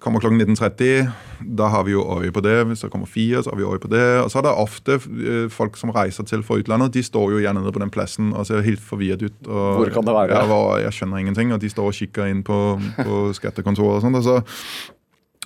[0.02, 1.10] Kommer klokken 19.30,
[1.58, 2.56] da har vi jo øye på det.
[2.66, 4.02] Hvis det kommer fire, så har vi øye på det.
[4.24, 6.94] Og så er det ofte eh, folk som reiser til fra utlandet.
[6.96, 9.36] De står jo gjerne nede på den plassen og ser helt forvirret ut.
[9.46, 10.40] Og, Hvor kan det være?
[10.42, 11.54] Ja, jeg skjønner ingenting.
[11.54, 12.58] Og de står og kikker inn på,
[12.98, 14.18] på skattekontoret og sånn.
[14.18, 14.40] og Så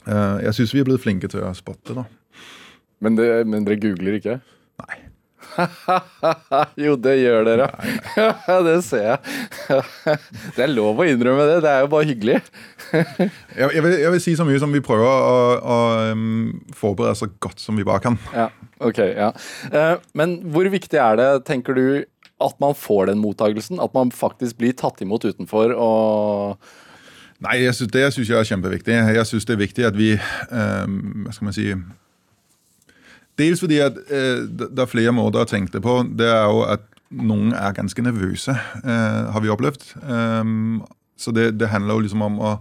[0.08, 2.08] eh, jeg syns vi er blitt flinke til å spotte, da.
[3.04, 4.40] Men, det, men dere googler ikke?
[4.86, 5.05] Nei.
[6.86, 7.68] jo, det gjør dere.
[8.68, 9.20] det ser jeg.
[10.56, 11.60] det er lov å innrømme det.
[11.66, 12.40] Det er jo bare hyggelig.
[13.56, 15.78] Jeg, vil, jeg vil si så mye som vi prøver å, å
[16.14, 18.18] um, forberede så godt som vi bare kan.
[18.36, 18.46] Ja,
[18.84, 19.30] ok, ja.
[19.72, 21.88] Uh, men hvor viktig er det, tenker du,
[22.44, 23.82] at man får den mottagelsen?
[23.84, 26.68] At man faktisk blir tatt imot utenfor og
[27.44, 28.96] Nei, jeg synes, det syns jeg er kjempeviktig.
[29.18, 31.66] Jeg syns det er viktig at vi um, Hva skal man si
[33.40, 36.00] Dels fordi at eh, det er flere måter å tenke det på.
[36.16, 39.84] Det er jo at noen er ganske nervøse, eh, har vi opplevd.
[40.02, 40.84] Um,
[41.18, 42.58] så det, det handler jo liksom om å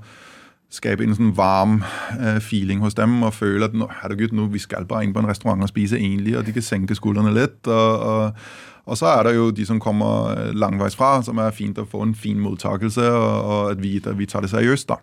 [0.74, 1.80] skape en sånn varm
[2.18, 5.22] eh, feeling hos dem og føle at nå, herregud, nå, vi skal bare inn på
[5.22, 7.60] en restaurant og spise egentlig, og de kan senke skuldrene litt.
[7.70, 8.48] Og, og,
[8.90, 11.87] og så er det jo de som kommer eh, langveis fra, som er fint å
[11.88, 14.90] få en fin mottakelse, og, og at vi, vi tar det seriøst.
[14.90, 14.98] da.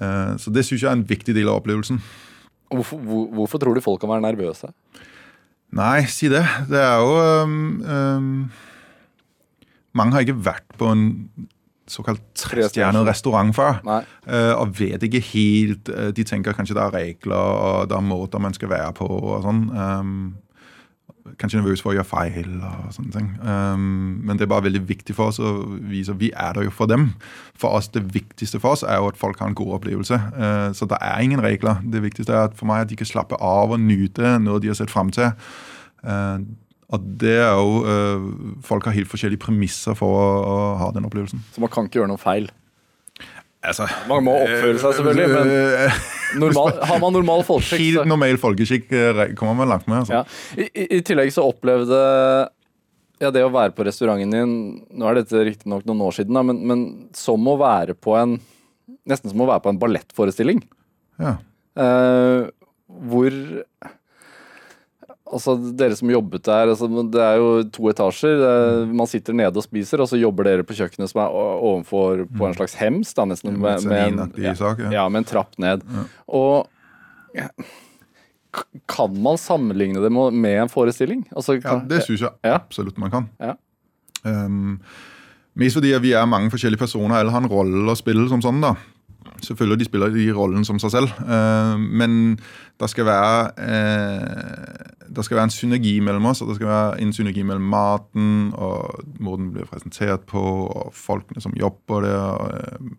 [0.00, 2.02] Eh, så det syns jeg er en viktig del av opplevelsen.
[2.78, 4.70] Hvorfor, hvor, hvorfor tror du folk kan være nervøse?
[5.74, 6.44] Nei, si det.
[6.70, 8.30] Det er jo um, um,
[9.94, 11.04] Mange har ikke vært på en
[11.90, 13.80] såkalt trestjernet restaurant før.
[13.84, 18.06] Eh, og vet ikke helt uh, De tenker kanskje det er regler og det er
[18.06, 19.08] måter man skal være på.
[19.08, 19.66] og sånn.
[19.74, 20.22] Øhm,
[21.40, 23.28] kanskje nervøs for å gjøre feil og sånne ting.
[23.40, 25.52] Um, men det er bare veldig viktig for oss å
[25.88, 27.12] vise at vi er der jo for dem.
[27.56, 30.18] For oss, Det viktigste for oss er jo at folk har en god opplevelse.
[30.36, 31.80] Uh, så det er ingen regler.
[31.80, 34.68] Det viktigste er at for meg at de kan slappe av og nyte noe de
[34.72, 35.32] har sett fram til.
[36.04, 36.44] Uh,
[36.92, 41.08] og det er jo uh, Folk har helt forskjellige premisser for å, å ha den
[41.08, 41.40] opplevelsen.
[41.54, 42.50] Så man kan ikke gjøre noe feil.
[43.64, 46.02] Altså, Man må oppføre seg, selvfølgelig, men
[46.42, 50.02] normal, har man normal folkeskikk, Helt normal folkeskikk eh, kommer man langt med.
[50.02, 50.20] Altså.
[50.20, 50.60] ja.
[50.60, 52.00] I, i, I tillegg så opplevde
[53.22, 54.54] ja, det å være på restauranten din
[54.90, 56.84] Nå er dette riktignok noen år siden, da, men, men
[57.16, 58.38] som å være på en
[59.08, 60.62] Nesten som å være på en ballettforestilling.
[61.20, 61.34] Ja.
[61.76, 62.48] Uh,
[63.08, 63.34] hvor
[65.34, 68.42] Altså, dere som jobbet der altså, Det er jo to etasjer.
[68.48, 72.22] eh, man sitter nede og spiser, og så jobber dere på kjøkkenet som er ovenfor
[72.38, 73.10] på en slags hems.
[73.18, 74.92] Da, nesten Ja, med, med, en, ja, sak, ja.
[75.00, 75.82] ja, med en trapp ned.
[76.30, 76.68] Og
[77.34, 77.48] ja,
[78.86, 81.26] kan man sammenligne det med, med en forestilling?
[81.34, 83.28] Altså, Ja, det syns jeg absolutt man kan.
[83.42, 83.56] Ja.
[84.24, 84.78] Um,
[85.58, 88.62] mest fordi vi er mange forskjellige personer, alle har en rolle å spille som sånn.
[88.62, 88.76] da.
[89.44, 92.36] Selvfølgelig de spiller de rollen som seg selv, eh, men
[92.80, 97.00] det skal være eh, det skal være en synergi mellom oss, og det skal være
[97.04, 102.58] en synergi mellom maten og måten den blir presentert på, og folkene som jobber der.
[102.58, 102.92] eh.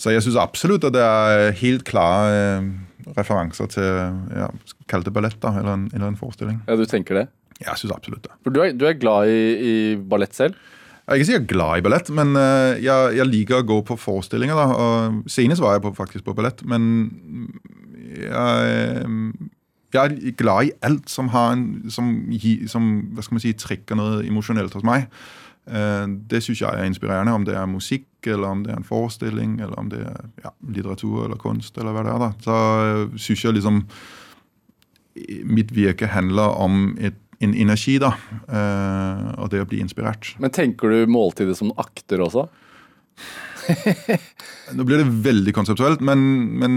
[0.00, 2.62] Så jeg syns absolutt at det er helt klare
[3.16, 3.88] referanser til
[4.32, 4.48] ja,
[4.88, 6.62] Kall det ballett, da, eller en, eller en forestilling.
[6.68, 7.26] Ja, du tenker det?
[7.60, 8.32] Jeg syns absolutt det.
[8.44, 10.56] For du er, du er glad i, i ballett selv?
[11.10, 13.96] Jeg er ikke sikkert glad i ballett, men eh, jeg, jeg liker å gå på
[13.98, 14.54] forestillinger.
[14.54, 16.84] da, og Senest var jeg på, faktisk på ballett, men
[18.14, 19.08] jeg,
[19.90, 22.12] jeg er glad i alt som, har en, som,
[22.70, 25.08] som hva skal man si, trekker noe emosjonelt hos meg.
[25.66, 28.86] Eh, Det syns jeg er inspirerende, om det er musikk, eller om det er en
[28.86, 32.22] forestilling, eller om det er ja, litteratur eller kunst, eller hva det er.
[32.22, 32.30] da.
[32.46, 33.82] Så syns jeg liksom
[35.42, 38.10] mitt virke handler om et, en energi, da,
[38.48, 40.34] eh, og det å bli inspirert.
[40.42, 42.46] Men tenker du måltidet som akter også?
[44.76, 46.20] Nå blir det veldig konseptuelt, men,
[46.60, 46.74] men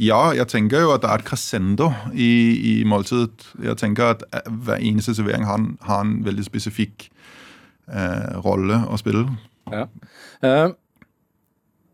[0.00, 2.30] ja, jeg tenker jo at det er et crescendo i,
[2.70, 3.46] i måltidet.
[3.64, 7.08] Jeg tenker at eh, hver eneste servering har, en- har en veldig spesifikk
[7.90, 9.26] eh, rolle å spille.
[9.72, 9.86] Ja.
[10.46, 10.66] Eh,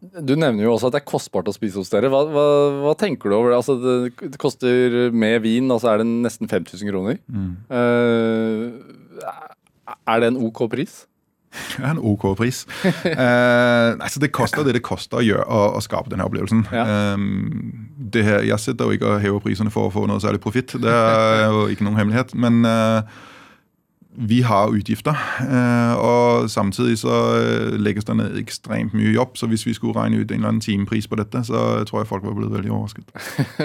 [0.02, 2.10] du nevner jo også at det er kostbart å spise hos dere.
[2.10, 2.46] Hva, hva,
[2.82, 3.60] hva tenker du over det?
[3.60, 4.32] Altså, det?
[4.34, 7.20] Det koster med vin, og så er det nesten 5000 kroner.
[7.70, 8.66] Eh,
[10.10, 11.04] er det en OK pris?
[11.52, 12.64] Det er en OK pris.
[12.84, 16.64] uh, altså det koster det det koster å, gjøre, å, å skape denne opplevelsen.
[16.72, 16.86] Ja.
[17.12, 20.40] Um, det her, jeg sitter jo ikke og hever prisene for å få noe særlig
[20.42, 20.74] profitt.
[20.80, 22.34] Det er jo ikke noen hemmelighet.
[22.36, 23.20] Men eh,
[24.14, 29.38] vi har utgifter, eh, og samtidig så eh, legges det ned ekstremt mye jobb.
[29.40, 32.10] Så hvis vi skulle regne ut en eller annen timepris på dette, så tror jeg
[32.10, 33.08] folk var blitt veldig overrasket.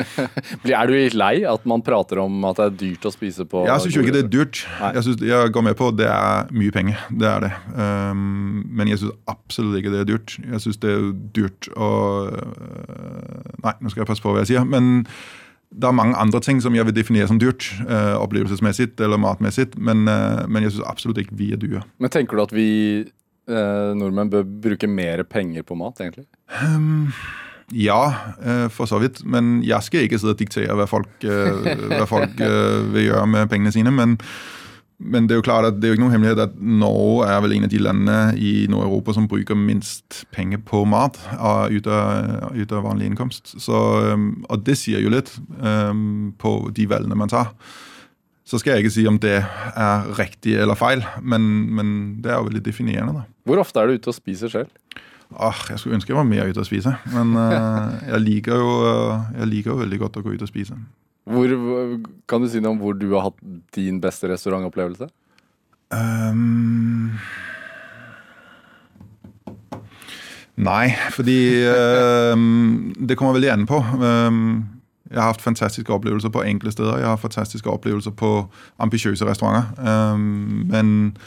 [0.78, 3.66] Er du litt lei at man prater om at det er dyrt å spise på
[3.68, 4.62] Jeg syns jo ikke det er dyrt.
[4.80, 4.92] Nei.
[4.96, 7.02] Jeg, synes, jeg går med på at det er mye penger.
[7.10, 7.52] Det er det.
[7.74, 10.38] Um, men jeg syns absolutt ikke det er dyrt.
[10.44, 11.92] Jeg syns det er dyrt å
[12.30, 14.68] øh, Nei, nå skal jeg passe på hva jeg sier.
[14.70, 15.04] Men
[15.72, 17.68] det er mange andre ting som jeg vil definere som dyrt.
[17.90, 19.68] øh, opplevelsesmessig eller matmessig.
[19.78, 21.82] Men, øh, men jeg syns absolutt ikke vi er dyre.
[22.00, 22.70] Men tenker du at vi
[23.50, 26.26] eh, nordmenn bør bruke mer penger på mat, egentlig?
[26.64, 27.14] Um,
[27.74, 28.14] ja,
[28.46, 29.26] øh, for så vidt.
[29.26, 33.28] Men jeg skal ikke sidde og diktere hva folk, øh, hva folk øh, vil gjøre
[33.28, 33.92] med pengene sine.
[33.92, 34.20] Men,
[34.98, 37.42] men det er jo klart at det er jo ikke noen hemmelighet at Norge er
[37.44, 41.20] vel en av de landene i Nord-Europa som bruker minst penger på mat
[41.70, 43.54] ut av, vanlig innkomst.
[43.62, 43.78] Så,
[44.18, 45.30] og det sier jo litt
[45.62, 47.54] um, på de valgene man tar.
[48.48, 51.46] Så skal jeg ikke si om det er riktig eller feil, men,
[51.78, 53.22] men det er jo veldig definerende.
[53.22, 53.28] da.
[53.46, 54.74] Hvor ofte er du ute og spiser selv?
[55.36, 58.70] Åh, jeg skulle ønske jeg var mer ute og spise, men uh, jeg, liker jo,
[58.88, 60.80] eh, jeg liker jo veldig godt å gå ut og spise.
[61.28, 61.56] Hvor,
[62.30, 63.42] kan du si noe om hvor du har hatt
[63.76, 65.10] din beste restaurantopplevelse?
[65.92, 67.18] Um,
[70.56, 73.82] nei, fordi um, det kommer veldig an på.
[74.00, 74.78] Um,
[75.12, 76.98] jeg har hatt fantastiske opplevelser på enkle steder.
[77.00, 78.32] Jeg har fantastiske opplevelser på
[78.84, 79.70] ambisiøse restauranter.
[79.80, 81.18] Ehm, men,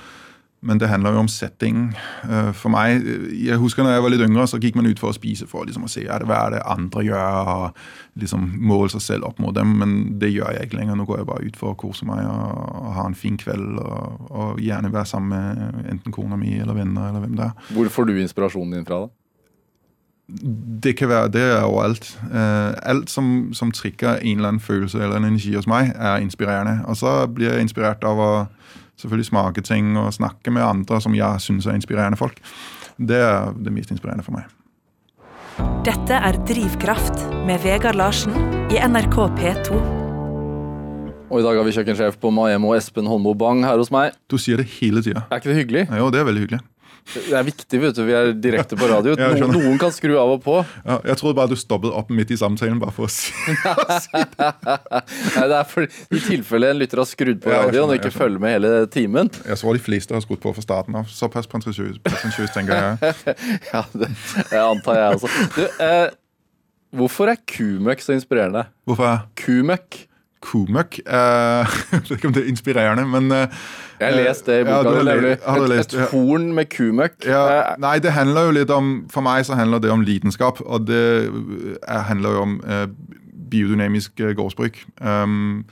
[0.60, 1.94] men det handler jo om setting.
[2.28, 3.00] Eh, for meg,
[3.32, 5.64] Jeg husker når jeg var litt yngre, så gikk man ut for å spise for
[5.64, 7.48] liksom, å se er det, hva er det andre gjør.
[7.48, 9.78] og liksom Måle seg selv opp mot dem.
[9.80, 10.98] Men det gjør jeg ikke lenger.
[11.00, 13.80] Nå går jeg bare ut for å kose meg og, og ha en fin kveld.
[13.80, 17.72] Og, og gjerne være sammen med enten kona mi eller venner eller hvem det er.
[17.72, 19.06] Hvor får du inspirasjonen din fra?
[19.06, 19.14] da?
[20.84, 22.12] Det kan være det er overalt.
[22.28, 26.20] Eh, alt som, som trigger en eller annen følelse eller en energi hos meg, er
[26.20, 26.82] inspirerende.
[26.84, 28.32] Og så blir jeg inspirert av å
[29.00, 32.40] selvfølgelig smake ting og snakke med andre som jeg syns er inspirerende folk.
[33.00, 34.48] Det er det mest inspirerende for meg.
[35.84, 38.36] Dette er Drivkraft med Vegard Larsen
[38.72, 39.80] i NRK P2.
[41.30, 44.16] Og i dag har vi kjøkkensjef på Maemo Espen Holmo Bang her hos meg.
[44.26, 45.22] Du sier det hele tida.
[45.30, 45.84] Er ikke det hyggelig?
[45.94, 46.60] Jo, det er veldig hyggelig.
[47.10, 48.02] Det er viktig, vet du.
[48.06, 49.14] Vi er direkte på radio.
[49.18, 50.56] Noen, noen kan skru av og på.
[50.84, 53.32] Ja, jeg trodde bare du stoppet opp midt i samtalen bare for å si
[55.34, 58.42] Nei, det er for, I tilfelle en lytter har skrudd på radioen og ikke følger
[58.42, 59.30] med hele timen.
[59.46, 61.08] Jeg tror de fleste har skrudd på fra starten av.
[61.10, 63.14] Såpass pretensiøst, tenker jeg.
[63.72, 64.10] Ja, det,
[64.50, 65.30] det antar jeg også.
[65.56, 66.06] Du, eh,
[66.96, 68.66] hvorfor er kumøkk så inspirerende?
[68.88, 70.04] Hvorfor er Kumøkk.
[70.40, 73.46] Kumøkk eh, Jeg vet ikke om det er inspirerende, men eh,
[74.00, 74.94] Jeg har lest det i Ja, boka.
[75.44, 76.06] har du et, lest, ja.
[76.06, 77.20] et horn med kumøkk.
[77.26, 80.60] Ja, Eh, nei, det handler jo litt om For meg så handler det om lidenskap,
[80.64, 81.04] og det
[81.88, 82.86] eh, handler jo om eh,
[83.50, 84.84] biodynamisk eh, gårdsbruk.
[85.00, 85.64] Um,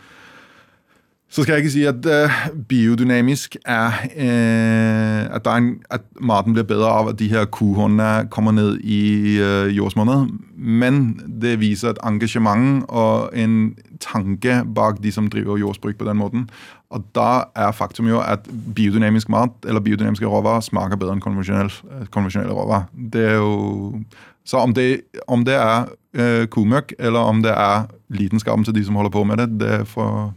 [1.30, 2.30] Så skal jeg ikke si at uh,
[2.68, 8.28] biodynamisk er uh, at, er en, at maten blir bedre av at de her kuhornene
[8.32, 10.30] kommer ned i uh, jordsmonnet.
[10.56, 16.20] Men det viser et engasjement og en tanke bak de som driver jordbruk på den
[16.20, 16.46] måten.
[16.94, 22.06] Og da er faktum jo at biodynamisk mat eller biodynamiske råvarer smaker bedre enn konvensjonelle,
[22.14, 22.88] konvensjonelle råvarer.
[22.94, 24.02] Det er jo
[24.48, 28.84] så om det, om det er uh, kumøkk, eller om det er lidenskapen til de
[28.86, 30.30] som holder på med det, det får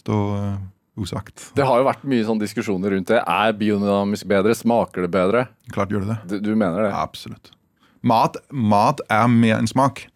[0.00, 0.56] stå uh,
[0.96, 1.50] usagt.
[1.58, 3.20] Det har jo vært mye sånn diskusjoner rundt det.
[3.20, 4.56] Er biodynamisk bedre?
[4.56, 5.44] Smaker det bedre?
[5.74, 6.18] Klart gjør det det.
[6.30, 6.94] Du, du mener det?
[6.96, 7.52] Absolutt.
[8.00, 10.06] Mat, mat er mer enn smak.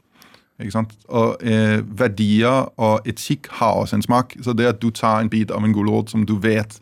[1.08, 4.36] Og eh, Verdier og etikk har også en smak.
[4.42, 6.78] Så det at du tar en bit av en gulrot som du vet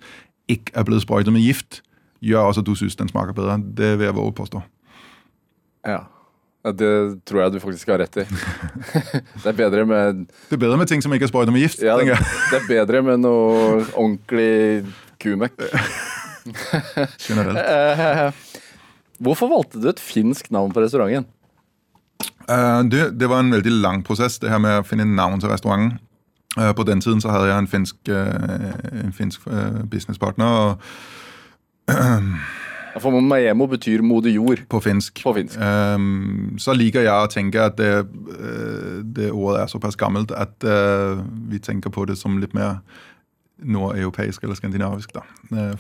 [0.51, 1.81] ikke er blitt sprøytet med gift,
[2.21, 3.59] gjør også at du syns den smaker bedre.
[3.63, 4.63] Det vil jeg våge påstå.
[5.87, 6.01] Ja.
[6.61, 8.25] Ja, Det tror jeg du faktisk har rett i.
[9.43, 11.81] det er bedre med Det er bedre med ting som ikke er sprøytet med gift.
[11.81, 12.19] ja, jeg.
[12.51, 14.85] Det er bedre med noe ordentlig
[15.23, 15.57] kumøkk.
[17.21, 17.61] Generelt.
[17.71, 18.33] Eh,
[19.21, 21.27] Hvorfor valgte du et finsk navn på restauranten?
[22.51, 25.53] Eh, det, det var en veldig lang prosess, det her med å finne navn til
[25.53, 25.99] restauranten.
[26.59, 29.45] Uh, på den tiden så hadde jeg en finsk, uh, en finsk
[29.87, 30.89] businesspartner og,
[32.99, 35.23] For Maemo betyr moder jord på finsk.
[35.23, 35.55] på finsk.
[35.63, 37.93] Um, så liker jeg å tenke at det,
[39.15, 42.81] det ordet er såpass gammelt at uh, vi tenker på det som litt mer
[43.63, 45.23] nordeuropeisk eller skandinavisk, da,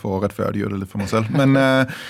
[0.00, 1.30] for å rettferdiggjøre det litt for meg selv.
[1.32, 2.02] Men eh,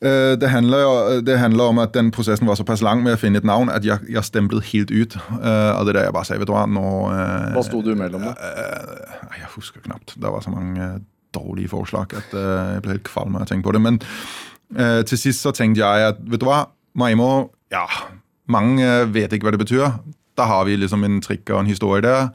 [0.00, 3.40] det, handler jo, det handler om at den prosessen var såpass lang med å finne
[3.40, 5.16] et navn at jeg, jeg stemplet helt ut.
[5.32, 7.80] uh, og det er det jeg bare sier, vet du hva, nå Uh, Hva sto
[7.82, 8.34] du imellom, da?
[8.38, 10.14] Uh, jeg husker knapt.
[10.20, 10.90] Det var så mange
[11.34, 13.82] dårlige forslag at jeg ble helt kvalm av å tenke på det.
[13.84, 13.98] Men
[15.08, 16.62] til sist så tenkte jeg at vet du hva,
[16.98, 17.84] Maimo Ja,
[18.48, 19.84] mange vet ikke hva det betyr.
[20.38, 22.30] Da har vi liksom en trikk og en historie der.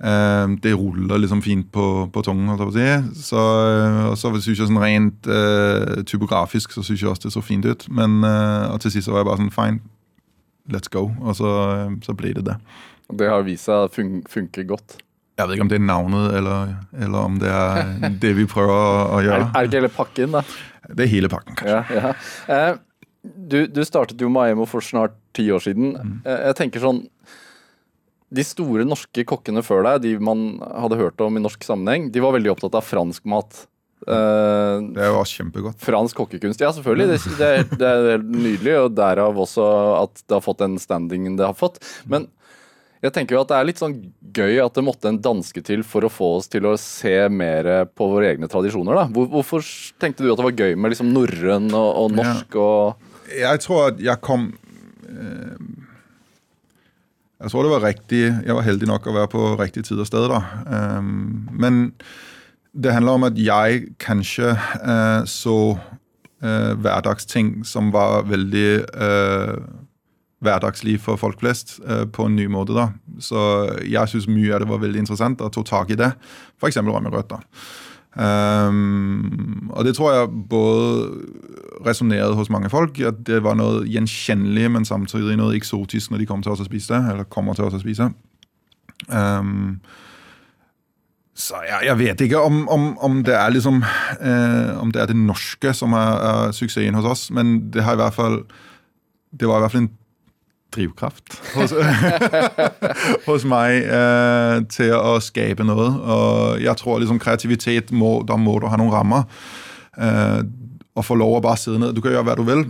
[0.00, 2.48] Eh, det ruller liksom fint på, på tungen.
[2.48, 3.24] holdt jeg på å si.
[3.26, 7.44] Så, eh, så synes jeg sånn rent uh, typografisk så synes jeg også det så
[7.44, 7.84] fint ut.
[7.92, 9.82] Men uh, til sist så var jeg bare sånn fine,
[10.72, 11.10] let's go.
[11.20, 11.52] Og så,
[12.06, 12.56] så ble det det.
[13.20, 15.00] Det har vist seg å fun funke godt.
[15.40, 17.92] Jeg vet ikke om det er navnet, eller, eller om det er
[18.24, 19.50] det vi prøver å, å Er, gjøre.
[19.50, 20.44] er det ikke hele pakken, da?
[20.90, 22.00] Det er hele pakken, kanskje.
[22.00, 22.14] Ja, ja.
[22.48, 22.86] Uh,
[23.20, 25.92] du, du startet jo Maemo for snart ti år siden.
[25.92, 26.18] Mm.
[26.24, 27.02] Jeg tenker sånn
[28.30, 32.22] De store norske kokkene før deg, de man hadde hørt om i norsk sammenheng, de
[32.22, 33.64] var veldig opptatt av fransk mat.
[34.06, 35.80] Uh, Det var kjempegodt.
[35.84, 36.62] fransk kokkekunst.
[36.62, 37.08] Ja, selvfølgelig.
[37.10, 39.66] Det, det, er, det er helt nydelig, og derav også
[40.04, 41.82] at det har fått den standingen det har fått.
[42.08, 42.28] Men
[43.04, 43.98] jeg tenker jo at det er litt sånn
[44.36, 47.68] gøy at det måtte en danske til for å få oss til å se mer
[47.96, 49.02] på våre egne tradisjoner.
[49.02, 49.04] da.
[49.14, 49.64] Hvor, hvorfor
[50.00, 53.06] tenkte du at det var gøy med liksom norrøn og, og norsk og
[53.40, 54.50] Jeg tror at jeg kom
[55.08, 55.56] eh,
[57.40, 60.08] Jeg tror det var riktig Jeg var heldig nok å være på riktig tid og
[60.08, 60.40] sted, da.
[60.98, 61.86] Um, men
[62.70, 69.56] det handler om at jeg kanskje uh, så uh, hverdagsting som var veldig uh,
[70.40, 71.74] hverdagslig for folk flest
[72.14, 72.72] på en ny måte.
[72.72, 72.86] da.
[73.20, 73.40] Så
[73.84, 76.14] jeg syns mye av det var veldig interessant og tok tak i det.
[76.56, 76.78] F.eks.
[76.80, 77.42] rømmerøtter.
[78.18, 81.10] Um, og det tror jeg både
[81.86, 82.98] resonnerte hos mange folk.
[83.06, 86.94] At det var noe gjenkjennelig, men samtidig noe eksotisk når de kom til oss spise
[86.94, 87.14] det.
[87.14, 88.10] Eller kommer til oss å spise.
[89.08, 89.80] Um,
[91.40, 95.08] så jeg, jeg vet ikke om, om, om det er liksom eh, Om det er
[95.08, 98.42] det norske som er, er suksessen hos oss, men det har i hvert fall
[99.32, 99.94] Det var i hvert fall en
[100.74, 101.72] drivkraft hos,
[103.28, 105.88] hos meg eh, til å skape noe.
[106.00, 109.24] Og jeg tror liksom kreativitet må, Da må du ha noen rammer.
[109.98, 110.42] Eh,
[110.98, 111.94] og få lov å bare sitte ned.
[111.96, 112.64] Du kan gjøre hva du vil.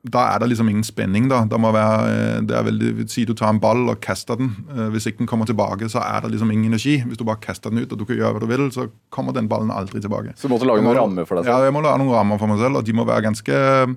[0.00, 1.26] Da er det liksom ingen spenning.
[1.28, 1.42] da.
[1.44, 4.54] Det må være, eh, det er veldig, Si du tar en ball og kaster den.
[4.72, 7.02] Eh, hvis ikke den kommer tilbake, så er det liksom ingen energi.
[7.04, 9.36] Hvis du bare kaster den ut og du kan gjøre hva du vil, så kommer
[9.36, 10.32] den ballen aldri tilbake.
[10.40, 11.52] Så du måtte lage må- noen rammer for deg selv?
[11.52, 13.96] Ja, jeg må lage noen rammer for meg selv, og de må være ganske,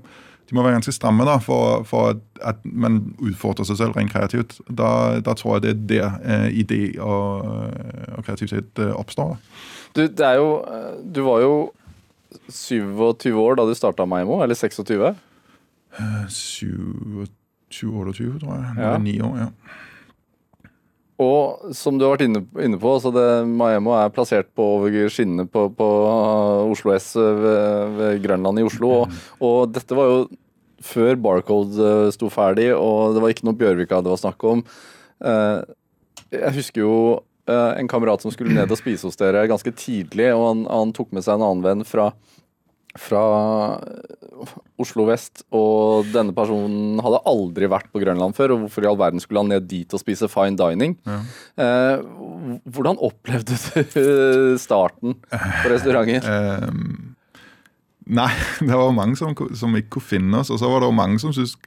[0.49, 4.58] de må være ganske stramme da, for, for at, man utfordrer seg selv rent kreativt.
[4.67, 7.45] Da, da tror jeg det er der eh, idé og,
[8.17, 9.38] og kreativitet eh, oppstår.
[9.95, 10.49] Du, det er jo,
[11.15, 11.53] du var jo
[12.49, 15.13] 27 år da du starta Maimo, eller 26?
[17.71, 18.73] 27-28, tror jeg.
[18.75, 18.88] Nå Ja.
[18.89, 19.47] er det ni år, ja.
[21.21, 24.95] Og som du har vært inne, inne på, så det, Maemo er plassert på over
[25.13, 28.95] skinnene på, på uh, Oslo S uh, ved, ved Grønland i Oslo.
[29.04, 30.23] Og, og dette var jo
[30.84, 34.65] før Barcode uh, sto ferdig, og det var ikke noe Bjørvika det var snakk om.
[36.34, 36.95] Jeg husker jo
[37.47, 41.14] en kamerat som skulle ned og spise hos dere ganske tidlig, og han, han tok
[41.16, 42.09] med seg en annen venn fra
[43.00, 43.22] fra
[44.82, 49.00] Oslo vest, og denne personen hadde aldri vært på Grønland før, og hvorfor i all
[49.00, 50.96] verden skulle han ned dit og spise fine dining?
[51.08, 51.20] Ja.
[51.64, 52.04] Eh,
[52.70, 56.22] hvordan opplevde du starten på restauranten?
[56.34, 57.14] Ehm,
[58.14, 58.30] nei,
[58.60, 61.34] det var mange som, som ikke kunne finne oss, og så var det mange som
[61.34, 61.58] syntes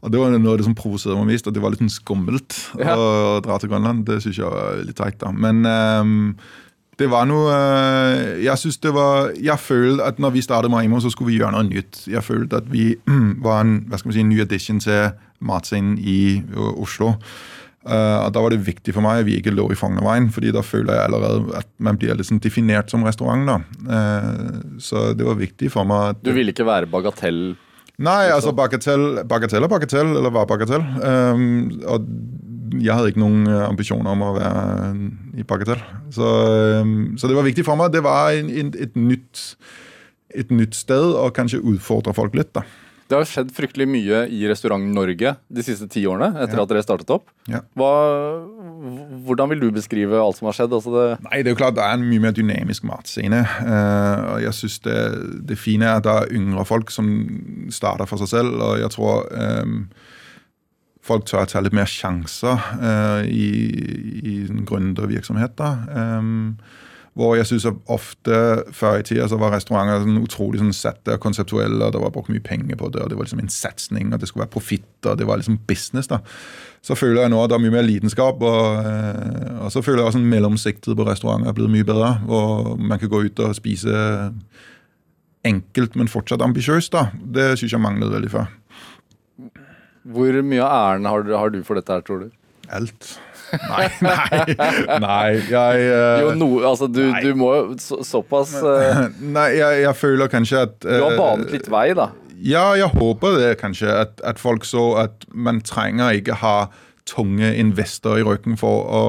[0.00, 1.90] og Det var noe av det som provoserte meg mest, at det var litt sånn
[1.92, 2.94] skummelt Ja.
[2.96, 4.06] å dra til Grønland.
[4.08, 5.28] Det syns jeg var litt teit, da.
[5.28, 6.22] Men ehm,
[7.00, 11.00] det var noe eh, Jeg synes det var Jeg følte at når vi startet Marimo,
[11.00, 12.04] så skulle vi gjøre noe nytt.
[12.10, 12.92] Jeg følte at vi
[13.46, 16.42] var en hva skal man si, en ny addition til matscenen i
[16.76, 17.14] Oslo.
[17.80, 20.52] Uh, og Da var det viktig for meg at vi ikke lå i Frognerveien, fordi
[20.52, 23.48] da føler jeg allerede at man blir sånn definert som restaurant.
[23.48, 23.56] da.
[23.88, 27.56] Uh, så det var viktig for meg at Du ville ikke være bagatell?
[28.00, 30.84] Nei, altså bagatell, bagatell er bagatell, eller var bagatell.
[31.04, 32.06] Um, og
[32.78, 34.52] jeg hadde ikke noen eh, ambisjoner om å være
[35.40, 35.82] i bagatell.
[36.14, 36.28] Så,
[36.84, 37.90] um, så det var viktig for meg.
[37.94, 39.42] Det var en, en, et, nytt,
[40.36, 42.52] et nytt sted, og kanskje utfordre folk litt.
[42.56, 42.62] da.
[43.10, 46.62] Det har skjedd fryktelig mye i Restaurant-Norge de siste ti årene etter Ja.
[46.62, 47.24] at dere startet opp.
[47.50, 47.58] Ja.
[47.74, 47.88] Hva,
[49.26, 50.76] hvordan vil du beskrive alt som har skjedd?
[50.76, 53.40] Altså det, Nei, det er jo klart det er en mye mer dynamisk matscene.
[53.66, 54.96] Uh, og jeg synes det,
[55.50, 57.10] det fine er at det er yngre folk som
[57.74, 58.54] starter for seg selv.
[58.62, 59.74] Og jeg tror eh,
[61.06, 63.48] folk tør å ta litt mer sjanser eh, i,
[64.20, 65.60] i en gründervirksomhet.
[65.60, 66.30] Eh,
[67.18, 68.36] hvor jeg synes at ofte
[68.76, 72.12] før i tida så var restauranter sånn utrolig sånn sette og konseptuelle, og det var
[72.14, 74.54] brukt mye penger på det, og det var liksom en satsing, og det skulle være
[74.54, 76.06] profitt, og det var liksom business.
[76.10, 76.20] da.
[76.86, 80.04] Så føler jeg nå at det er mye mer lidenskap, og, eh, og så føler
[80.04, 82.14] jeg også en mellomsiktet på restauranter er blitt mye bedre.
[82.30, 83.98] Hvor man kan gå ut og spise
[85.44, 86.94] enkelt, men fortsatt ambisiøst.
[87.34, 88.48] Det syns jeg manglet veldig før.
[90.08, 92.30] Hvor mye av æren har, du- har du for dette her, tror du?
[92.70, 93.18] Alt.
[93.50, 95.30] Nei, nei, nei.
[95.50, 97.22] Jeg uh, Jo, no, altså du, nei.
[97.24, 101.18] du må jo så, såpass uh, Nei, jeg, jeg føler kanskje at Du har eh,
[101.18, 102.12] banet litt vei, da.
[102.40, 103.90] Ja, jeg håper det kanskje.
[103.90, 106.54] At, at folk så at man trenger ikke ha
[107.10, 109.02] tunge investorer i ryggen for å,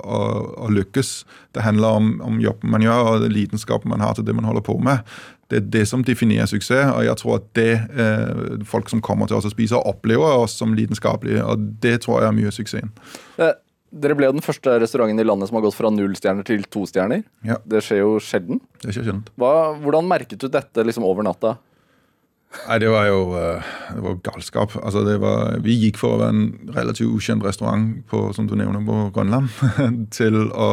[0.00, 0.20] å,
[0.64, 1.10] å lykkes.
[1.54, 4.64] Det handler om, om jobben man gjør og lidenskapen man har til det man holder
[4.64, 5.04] på med.
[5.54, 9.30] Det er det som definerer suksess, og jeg tror at det eh, folk som kommer
[9.30, 12.56] til oss og spiser, opplever oss som lidenskapelige, og det tror jeg er mye av
[12.56, 12.90] suksessen.
[13.38, 13.52] Eh,
[13.94, 16.64] Dere ble jo den første restauranten i landet som har gått fra null stjerner til
[16.66, 17.22] to stjerner.
[17.46, 17.60] Ja.
[17.62, 18.58] Det skjer jo sjelden.
[18.82, 19.22] Det skjer sjelden.
[19.38, 19.52] Hva,
[19.84, 21.54] hvordan merket du dette liksom over natta?
[22.64, 24.74] Nei, det var jo eh, det var galskap.
[24.82, 28.56] Altså, det var, vi gikk for å være en relativt ukjent restaurant på, som du
[28.58, 29.54] nevner, på Grønland,
[30.18, 30.70] til å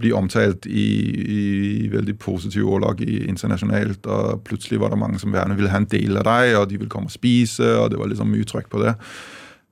[0.00, 0.86] bli omtalt i,
[1.36, 1.42] i
[1.92, 4.06] veldig positive ordlag internasjonalt.
[4.06, 6.80] Og plutselig var det mange som gjerne ville ha en del av deg, og de
[6.80, 8.96] ville komme og spise, og det var liksom mye trøkk på det.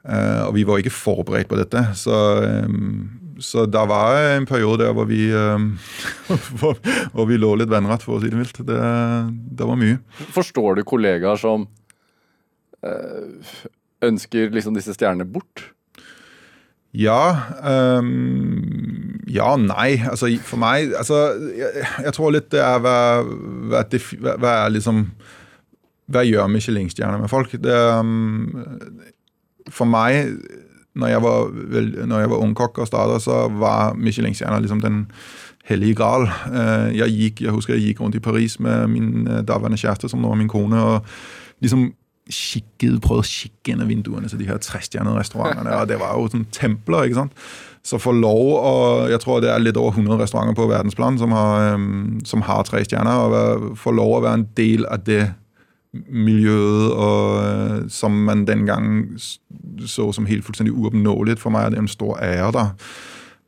[0.09, 1.83] Uh, og vi var ikke forberedt på dette.
[1.99, 2.19] Så,
[2.69, 5.73] um, så det var en periode der hvor vi, um,
[6.61, 6.79] hvor,
[7.13, 8.63] hvor vi lå litt vennrett, for å si det mildt.
[8.69, 8.79] Det,
[9.59, 9.99] det var mye.
[10.37, 11.67] Forstår du kollegaer som
[12.87, 13.59] uh,
[14.07, 15.67] ønsker liksom disse stjernene bort?
[16.97, 18.98] Ja ehm,
[19.29, 19.99] Ja, nei.
[20.09, 21.19] Altså, for meg altså,
[21.57, 22.97] jeg, jeg tror litt det er hva,
[23.71, 25.05] hva, hva, er liksom
[26.09, 27.53] Hva gjør Michelin-stjerner med folk?
[27.61, 28.47] Det, um,
[29.69, 30.31] for meg,
[30.97, 31.51] når jeg var,
[32.09, 35.03] når jeg var ungkokk og starta, så var Michelin-stjerner liksom den
[35.69, 36.25] hellige gral.
[36.49, 40.09] Eh, Jeg, gikk, jeg husker jeg gikk rundt i Paris med min eh, daværende kjæreste,
[40.09, 40.81] som nå er min kone.
[40.81, 41.05] og
[41.61, 41.91] liksom
[42.29, 45.75] kikket, prøvde å kikke inn av vinduene til de her trestjernede restaurantene.
[45.81, 47.09] og Det var jo sånn templer.
[47.09, 47.33] ikke sant?
[47.83, 51.33] Så få lov å Jeg tror det er litt over 100 restauranter på verdensplan som
[51.33, 51.79] har,
[52.25, 53.13] som har tre stjerner.
[53.17, 55.35] og for lov å være en del av det
[55.93, 59.17] miljøet og, eh, som man den gang
[59.87, 61.39] så som helt fullstendig uoppnåelig.
[61.39, 62.53] For meg er det en stor ære.
[62.53, 62.71] da.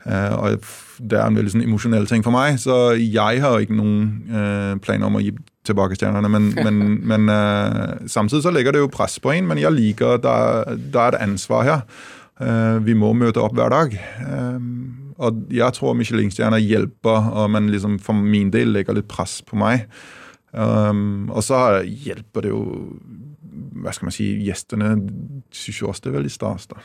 [0.06, 0.60] Uh, og
[1.10, 4.76] Det er en veldig sånn emosjonell ting for meg, så jeg har ikke noen uh,
[4.80, 5.34] planer om å gi
[5.66, 6.30] tilbake stjernene.
[6.34, 10.16] Men, men, men uh, samtidig så legger det jo press på en, men jeg liker
[10.16, 11.82] at det er et ansvar her.
[12.40, 13.96] Uh, vi må møte opp hver dag.
[14.24, 14.60] Uh,
[15.20, 19.58] og jeg tror Michelin-stjerner hjelper, og men liksom for min del legger litt press på
[19.60, 19.84] meg.
[20.52, 22.62] Um, og så hjelper det jo
[23.80, 24.94] hva skal man si, gjestene
[25.54, 26.66] syns jo også det er veldig stas.
[26.70, 26.80] da.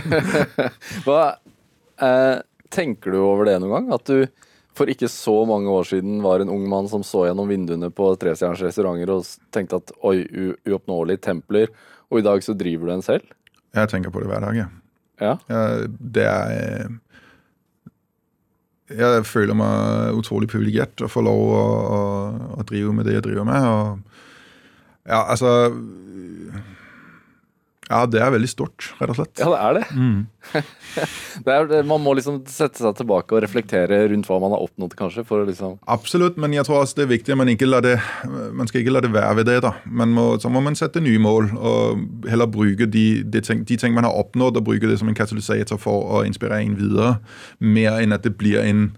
[1.06, 1.22] Hva
[2.70, 3.88] Tenker du over det noen gang?
[3.96, 4.28] At du
[4.80, 8.14] for ikke så mange år siden var en ung mann som så gjennom vinduene på
[8.20, 10.24] trestjerners restauranter og tenkte at oi,
[10.64, 11.68] uoppnåelige templer,
[12.08, 13.28] og i dag så driver du en selv?
[13.76, 14.68] Jeg tenker på det hver dag, ja.
[15.20, 15.34] Ja.
[15.52, 16.88] Ja, det er
[18.90, 21.64] Jeg føler meg utrolig privilegert å få lov å,
[21.96, 22.00] å,
[22.56, 23.68] å drive med det jeg driver med.
[23.68, 24.22] Og,
[25.04, 25.52] ja, altså
[27.90, 29.40] Ja, det er veldig stort, rett og slett.
[29.40, 29.84] Ja, det er det.
[29.98, 30.20] Mm.
[31.44, 34.94] det er, man må liksom sette seg tilbake og reflektere rundt hva man har oppnådd,
[34.98, 35.24] kanskje.
[35.26, 37.82] For å liksom Absolutt, men jeg tror også det er viktig at man ikke lar
[37.84, 37.96] det
[38.54, 39.58] Man skal ikke la det være ved det.
[39.66, 39.74] da.
[39.90, 43.96] Må, så må man sette nye mål, og heller bruke de, de, ting, de ting
[43.96, 47.16] man har oppnådd, og bruke det som en katalysator for å inspirere en videre,
[47.58, 48.92] mer enn at det blir en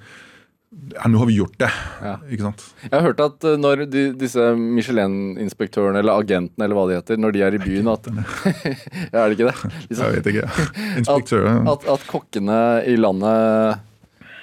[0.92, 1.68] Ja, nå har vi gjort det.
[2.02, 2.14] Ja.
[2.32, 2.62] Ikke sant?
[2.86, 7.20] Jeg har hørt at eh, når de, disse Michelin-inspektørene, eller agentene, eller hva de heter,
[7.20, 8.08] når de er i byen at
[9.12, 9.72] Ja, er det ikke det?
[9.90, 10.68] Liksom, Jeg vet ikke.
[11.02, 11.60] Inspektører.
[11.74, 12.58] at, at kokkene
[12.88, 13.84] i landet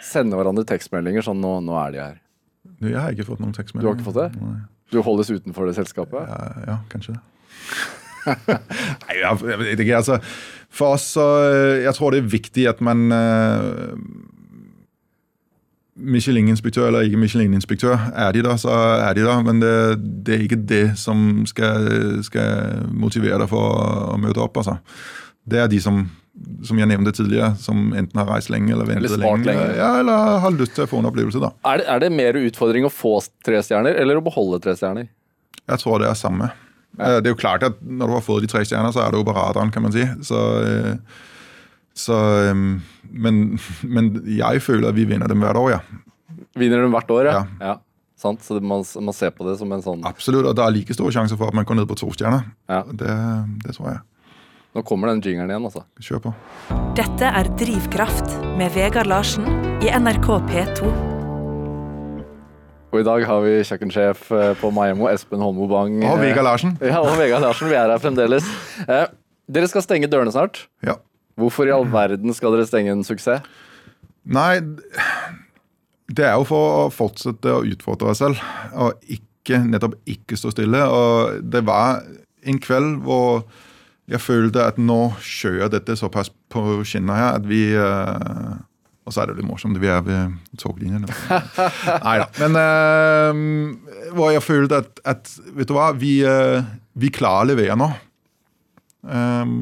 [0.06, 2.20] sender hverandre tekstmeldinger sånn nå, nå er de her.
[2.86, 3.86] Jeg har ikke fått noen tekstmeldinger.
[3.86, 4.46] Du har ikke fått det?
[4.46, 4.60] Nei.
[4.90, 6.30] Du holdes utenfor det selskapet?
[6.30, 7.22] Ja, ja, kanskje det.
[9.06, 10.00] Nei, jeg vet ikke.
[10.02, 10.18] altså
[10.74, 13.94] For oss så eh, Jeg tror det er viktig at man eh,
[16.00, 18.72] Michelin-inspektør eller ikke Michelin-inspektør, er de der, så
[19.04, 19.42] er de der.
[19.46, 19.74] Men det,
[20.26, 21.90] det er ikke det som skal,
[22.26, 23.76] skal motivere deg for
[24.14, 24.58] å, møte opp.
[24.62, 24.80] altså.
[25.50, 26.06] Det er de som
[26.64, 29.44] som jeg nevnte tidligere, som enten har reist lenge eller ventet Eller lenge.
[29.50, 29.66] lenge.
[29.76, 31.42] Ja, eller har lyst til å få en opplevelse.
[31.44, 31.50] da.
[31.68, 35.10] Er det, er det mer utfordring å få tre stjerner, eller å beholde tre stjerner?
[35.68, 36.48] Jeg tror det er samme.
[36.98, 37.20] Ja.
[37.20, 39.20] Det er jo klart at når du har fått de tre stjerner, så er det
[39.20, 40.06] jo på radaren, kan man si.
[40.26, 40.96] Så, eh,
[41.96, 42.18] så
[43.12, 45.80] men, men jeg føler at vi vinner dem hvert år, ja.
[46.60, 47.38] Vinner dem hvert år, ja?
[47.40, 47.72] Ja.
[47.72, 47.78] ja.
[48.20, 48.44] Sant?
[48.44, 50.44] Så man, man ser på det som en sånn Absolutt.
[50.50, 52.50] Og det er like stor sjanse for at man går ned på to stjerner.
[52.68, 52.82] Ja.
[52.84, 53.14] Det,
[53.64, 54.02] det tror jeg.
[54.76, 55.86] Nå kommer den jingeren igjen, altså.
[56.04, 56.34] Kjør på.
[57.00, 59.48] Dette er Drivkraft med Vegard Larsen
[59.80, 60.92] i NRK P2.
[62.90, 66.00] Og i dag har vi kjøkkensjef eh, på Maemmo, Espen Holmo Bang.
[66.10, 66.76] Og Vegard Larsen.
[66.82, 67.70] Ja, og Vegard Larsen.
[67.72, 68.46] Vi er her fremdeles.
[68.86, 69.08] Eh,
[69.50, 70.64] dere skal stenge dørene snart.
[70.86, 71.00] Ja.
[71.40, 73.46] Hvorfor i all verden skal dere stenge en suksess?
[74.30, 74.60] Nei,
[76.10, 78.44] det er jo for å fortsette å utfordre deg selv,
[78.78, 80.84] og ikke, nettopp ikke stå stille.
[80.86, 82.04] Og det var
[82.46, 83.44] en kveld hvor
[84.10, 88.56] jeg følte at nå kjører dette såpass på skinna her at vi eh,
[89.06, 91.06] Og så er det litt morsomt, vi er ved toglinjen.
[92.06, 92.28] Nei da.
[92.42, 96.66] Men eh, hvor jeg følte at, at Vet du hva, vi, eh,
[96.98, 97.92] vi klarer å levere nå.
[99.06, 99.54] Um,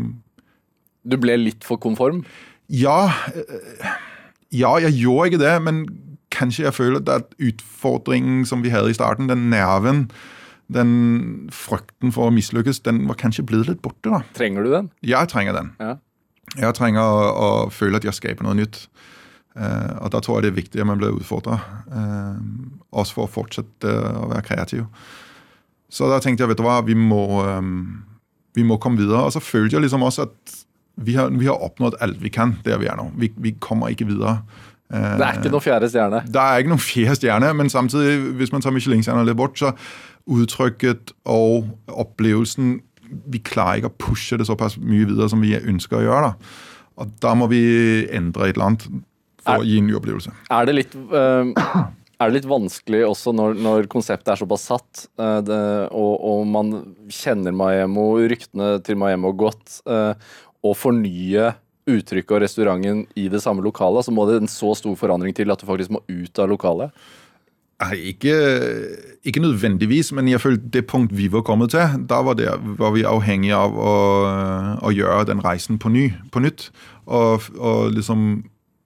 [1.07, 2.25] Du ble litt for konform?
[2.67, 3.91] ja, eh,
[4.51, 5.85] ja, jeg gjorde ikke det, men
[6.35, 10.09] kanskje jeg føler at utfordringen som vi hadde i starten, den nerven,
[10.67, 14.11] den frykten for å mislykkes, den var kanskje blitt litt borte.
[14.11, 14.21] da.
[14.35, 14.89] Trenger du den?
[15.01, 15.71] Jeg trenger den.
[15.79, 15.95] Ja.
[16.57, 18.87] Jeg trenger å, å føle at jeg skaper noe nytt.
[19.57, 22.35] Uh, og da tror jeg det er viktig at man blir utfordra, Uh,
[22.91, 24.83] også for å fortsette å være kreativ.
[25.89, 28.03] Så da tenkte jeg vet du hva, vi må, um,
[28.55, 29.23] vi må komme videre.
[29.23, 30.66] Og så følte jeg liksom også at
[30.97, 33.11] vi har, vi har oppnådd alt vi kan der vi er nå.
[33.21, 34.39] Vi, vi kommer ikke videre.
[34.87, 36.21] Det er ikke noen fjerde stjerne.
[36.31, 39.73] det er ikke noen fjerde stjerne, men samtidig, hvis man tar Michelin-stjerner litt bort, så
[40.27, 42.77] uttrykket og opplevelsen
[43.31, 46.31] Vi klarer ikke å pushe det såpass mye videre som vi ønsker å gjøre.
[46.33, 46.57] da.
[46.99, 47.61] Og da må vi
[48.11, 48.83] endre et eller annet
[49.45, 50.33] for Er- å gi en ny opplevelse.
[50.51, 51.53] Er det litt eh,
[52.19, 55.61] er det litt vanskelig også når, når konseptet er såpass satt, eh, det,
[55.95, 56.73] og, og man
[57.07, 60.11] kjenner Maemo, ryktene til Maemo godt, eh,
[60.65, 61.53] å fornye
[61.87, 64.07] uttrykket og restauranten i det samme lokalet?
[64.07, 67.07] Så må det en så stor forandring til at du faktisk må ut av lokalet?
[67.77, 68.33] Nei, ikke,
[69.29, 72.49] ikke nødvendigvis, men jeg følte det punkt vi var kommet til, da var, det,
[72.79, 73.91] var vi avhengige av å,
[74.81, 76.71] å gjøre den reisen på, ny, på nytt.
[77.05, 78.23] Og, og liksom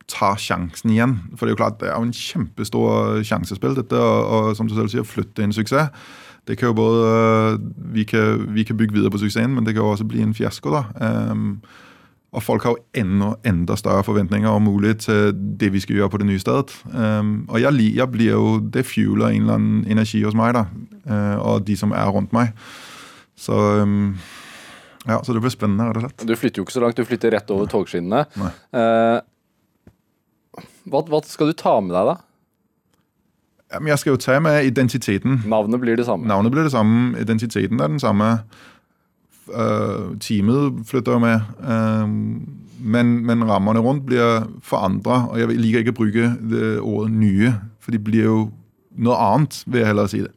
[0.09, 1.17] ta sjansen igjen.
[1.35, 4.69] For det er jo klart, det er jo en kjempestor sjansespill, dette, og, og som
[4.69, 5.91] du selv sier, flytte en suksess.
[6.47, 7.59] Det kan jo både,
[7.93, 10.33] vi kan, vi kan bygge videre på suksessen, men det kan jo også bli en
[10.33, 10.73] fiasko.
[10.73, 10.83] da.
[11.31, 11.61] Um,
[12.31, 16.09] og folk har jo enda, enda større forventninger og mulighet til det vi skal gjøre
[16.09, 16.73] på det nye stedet.
[16.93, 20.65] Um, og jeg, jeg blir jo, Det fueler en eller annen energi hos meg da,
[21.09, 22.55] uh, og de som er rundt meg.
[23.35, 24.15] Så, um,
[25.07, 26.27] ja, så det blir spennende, rett og slett.
[26.27, 28.25] Du flytter jo ikke så langt, du flytter rett over togskinnene.
[28.39, 28.51] Nei.
[30.81, 32.17] Eh, hva, hva skal du ta med deg, da?
[33.87, 35.43] Jeg skal jo ta med identiteten.
[35.47, 36.27] Navnet blir det samme.
[36.27, 38.33] Navnet blir det samme, identiteten er den samme.
[39.51, 41.39] Uh, teamet flytter jo med.
[41.63, 42.47] Um,
[42.81, 45.25] men, men rammene rundt blir forandra.
[45.31, 48.41] Og jeg liker ikke å bruke det ordet 'nye', for de blir jo
[48.99, 50.31] noe annet, vil jeg heller si det.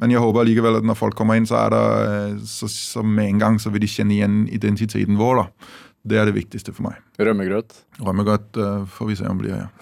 [0.00, 3.02] Men jeg håper likevel at når folk kommer inn, så er det eh, så, så
[3.02, 5.42] med en gang så vil de kjenne igjen identiteten vår.
[5.42, 5.68] da.
[6.06, 7.00] Det er det viktigste for meg.
[7.18, 7.74] Rømmegrøt.
[8.00, 9.68] Rømmegrøt uh, får vi se om det blir, ja.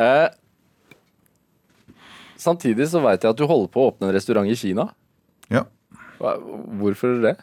[0.00, 0.28] Eh,
[2.40, 4.88] samtidig så veit jeg at du holder på å åpne en restaurant i Kina.
[5.52, 5.66] ja.
[6.20, 7.36] Hvorfor det?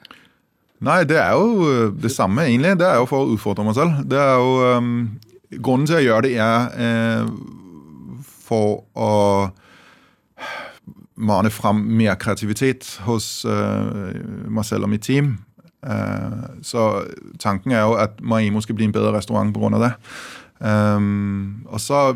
[0.86, 2.76] Nei, det er jo øh, det samme, egentlig.
[2.80, 4.04] Det er jo for å utfordre meg selv.
[4.06, 4.92] Det er jo um,
[5.64, 7.30] Grunnen til å gjøre det er eh,
[8.48, 9.12] for å
[11.16, 14.12] mane fram mer kreativitet hos uh,
[14.52, 15.38] meg selv og mitt team.
[15.86, 16.88] Uh, så
[17.40, 19.78] tanken er jo at Maimo skal bli en bedre restaurant pga.
[19.84, 19.94] det.
[20.58, 22.16] Um, og så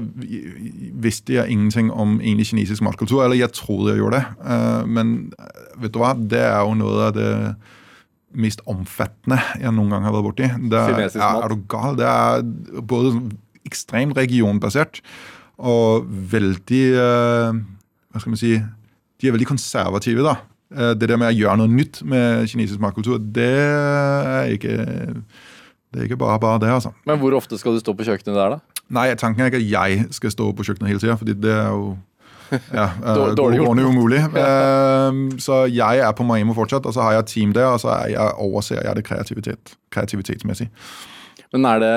[0.97, 3.23] visste jeg ingenting om egentlig kinesisk matkultur.
[3.23, 4.25] Eller jeg trodde jeg gjorde det.
[4.41, 5.13] Uh, men
[5.77, 7.31] vet du hva, det er jo noe av det
[8.31, 10.49] mest omfattende jeg noen gang har vært borti.
[10.71, 11.97] Det er, er, er du gal?
[11.99, 13.13] Det er både
[13.67, 15.01] ekstremt regionbasert
[15.61, 17.57] og veldig uh,
[18.09, 20.39] Hva skal man si De er veldig konservative, da.
[20.71, 24.77] Eh, det der med å gjøre noe nytt med kinesisk matkultur, det er ikke
[25.91, 26.93] det er ikke bare bare det, altså.
[27.05, 28.83] Men hvor ofte skal du stå på kjøkkenet der, da?
[28.95, 31.67] Nei, tanken er ikke at jeg skal stå på kjøkkenet hele tida, fordi det er
[31.75, 31.89] jo
[32.71, 33.75] ja, eh, Dår- dårlig gjort.
[33.81, 34.21] Går umulig.
[34.41, 37.97] Eh, så jeg er på Maimo fortsatt, og så har jeg team der, og så
[38.11, 40.69] jeg, overser jeg det kreativitet, kreativitetsmessig.
[41.51, 41.93] Men er det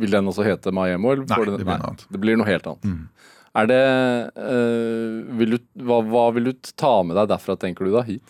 [0.00, 1.12] Vil den også hete Maimo?
[1.20, 2.06] Nei, får det blir noe annet.
[2.08, 2.84] Det blir noe helt annet.
[2.88, 3.02] Mm.
[3.56, 3.82] Er det
[4.36, 8.22] øh, vil du, hva, hva vil du ta med deg derfra, tenker du da, hit?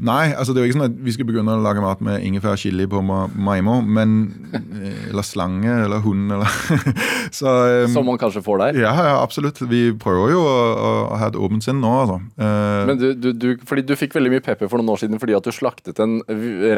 [0.00, 2.22] Nei, altså det er jo ikke sånn at vi skal begynne å lage mat med
[2.24, 4.14] ingefær chili på Ma- Maimo, men
[4.56, 6.48] eh, Eller slange, eller hund, eller
[7.38, 7.52] Så
[7.84, 8.78] um, Som man kanskje får der?
[8.80, 9.60] Ja, ja, absolutt.
[9.68, 12.16] Vi prøver jo å, å ha et åpent sinn nå, altså.
[12.40, 15.20] Uh, Men du, du, du, fordi du fikk veldig mye pepper for noen år siden
[15.20, 16.20] fordi at du slaktet en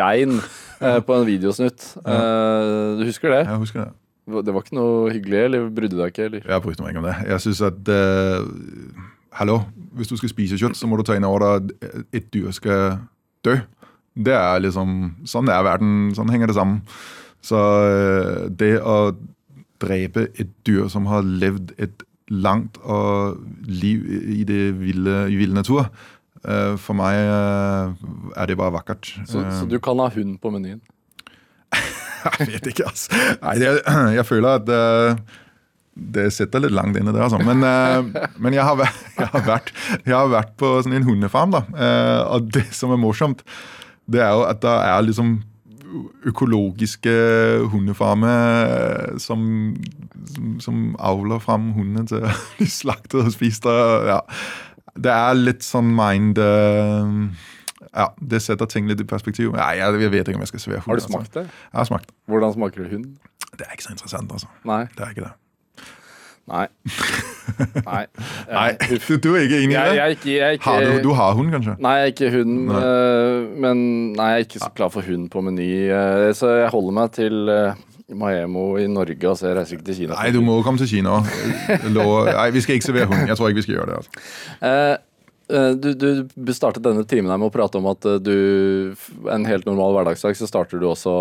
[0.03, 1.93] rein uh, på en videosnutt.
[2.03, 3.45] Uh, du husker det?
[3.47, 3.90] jeg husker det.
[4.23, 6.27] Det var ikke noe hyggelig, eller brydde deg ikke?
[6.29, 6.45] eller?
[6.47, 7.16] Jeg brydde meg ikke om det.
[7.33, 8.45] Jeg synes at eh,
[9.41, 9.57] Hallo,
[9.97, 12.53] hvis du skal spise kjøtt, så må du ta inn over deg at et dyr
[12.55, 13.01] skal
[13.43, 13.57] dø.
[14.12, 14.97] Det er liksom
[15.27, 16.12] Sånn er verden.
[16.14, 16.83] Sånn henger det sammen.
[17.43, 19.14] Så uh, det å
[19.83, 22.79] drepe et dyr som har levd et langt
[23.66, 25.89] liv i det ville, i ville natur,
[26.47, 28.07] uh, for meg eh,
[28.37, 29.11] er det bare vakkert.
[29.27, 30.81] Så, Eh, så du kan ha hund på menyen?
[32.41, 33.23] Jeg vet ikke, altså.
[33.43, 33.70] Nei, det,
[34.18, 35.39] jeg føler at uh,
[35.93, 37.41] det sitter litt langt inne det, altså.
[37.43, 39.73] Men, uh, men jeg, har vært, jeg, har vært,
[40.07, 41.64] jeg har vært på sånn en hundefarm, da.
[41.77, 43.45] Uh, og det som er morsomt,
[44.11, 45.41] det er jo at det er liksom
[46.25, 47.12] økologiske
[47.68, 49.43] hundefarmer som,
[50.33, 53.68] som, som avler fram hundene til å bli slaktet og spist.
[53.68, 54.23] Og, ja.
[54.97, 56.41] Det er litt sånn mind
[57.97, 59.53] Ja, det setter ting litt i perspektiv.
[59.53, 60.88] Nei, jeg, jeg vet ikke om jeg skal servere hund.
[60.88, 61.12] Har du altså.
[61.12, 61.43] smakt det?
[61.72, 62.11] Jeg har smakt.
[62.26, 63.05] Hvordan smaker hund?
[63.59, 64.49] Det er ikke så interessant, altså.
[64.64, 64.82] Nei.
[64.97, 65.32] Det er ikke det.
[66.49, 66.66] Nei.
[67.86, 68.05] Nei.
[68.51, 70.59] Nei, Eh, du, du er ikke enig i det?
[70.64, 71.76] Har du, du har hund, kanskje?
[71.84, 72.57] Nei, jeg er ikke hund.
[72.70, 72.80] Nei.
[72.82, 73.84] øh, men
[74.16, 75.68] nei, jeg er ikke så klar for hund på meny.
[75.93, 77.53] øh, så jeg holder meg til
[78.12, 79.20] Maemo i Norge.
[79.28, 80.16] Altså, jeg reiser ikke til Kina.
[80.18, 81.20] Nei, du må komme til Kina.
[81.95, 83.28] Lå- Nei, vi skal ikke servere hund.
[83.28, 84.01] Jeg tror ikke vi skal gjøre det.
[84.03, 85.09] altså.
[85.49, 88.36] Eh, du, du startet denne timen her med å prate om at eh, du
[89.32, 91.12] En helt normal hverdagsdag så starter du også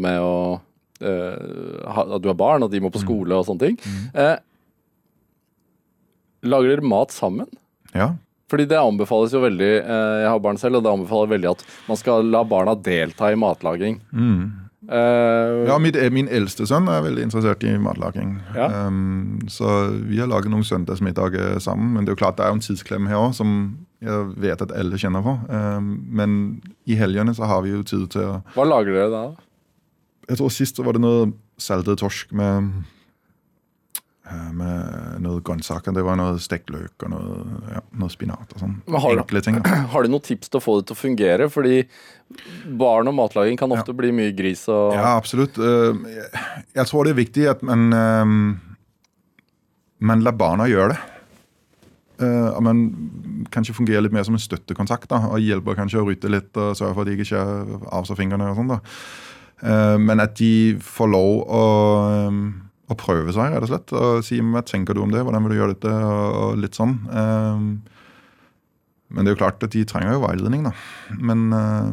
[0.00, 3.78] med å uh, At du har barn, at de må på skole og sånne ting.
[4.14, 4.36] Eh,
[6.50, 7.48] lager dere mat sammen?
[7.94, 8.12] Ja.
[8.50, 11.64] Fordi det anbefales jo veldig uh, Jeg har barn selv, og det anbefaler veldig at
[11.88, 14.00] man skal la barna delta i matlaging.
[14.90, 18.34] Eh, ja mitt, min eldste sønn er veldig interessert i matlaging.
[18.56, 18.66] Ja.
[18.88, 21.92] Um, så vi har laget noen søndagsmiddager sammen.
[21.94, 23.52] Men det er jo klart det er jo en tidsklem her òg, som
[24.02, 25.36] jeg vet at alle kjenner på.
[25.46, 26.38] Um, men
[26.90, 29.22] i helgene så har vi jo tid til å hva lager dere da?
[30.30, 31.30] Jeg tror sist så var det noe
[31.60, 32.90] saltet torsk med eh,
[34.52, 35.94] med noe grønnsaker.
[35.96, 38.74] Det var noe stekt løk og noe, ja, noe spinat og sånn.
[38.88, 39.60] Enkle ting.
[39.62, 39.82] da.
[39.92, 41.48] Har du noen tips til å få det til å fungere?
[41.52, 41.82] Fordi
[42.80, 45.58] barn og matlaging kan ofte bli mye gris og Ja, absolutt.
[45.58, 45.94] Eh,
[46.76, 48.34] jeg- tror det er viktig at man eh,
[50.00, 51.00] man lar barna gjøre det.
[52.20, 52.80] Og man
[53.48, 56.74] kanskje fungerer litt mer som en støttekontakt da, og hjelper kanskje å rydde litt og
[56.76, 58.50] sørge for at de ikke skjærer av seg fingrene.
[58.50, 58.78] og sånn da.
[59.96, 61.62] Men at de får lov å,
[62.90, 63.92] å prøve seg, rett og slett.
[63.96, 66.96] Og si hva tenker du om det, hvordan vil du gjøre dette, og, litt sånn.
[67.10, 67.64] Eh,
[69.10, 70.72] men det er jo klart at de trenger jo veiledning, da.
[71.18, 71.86] Men eh,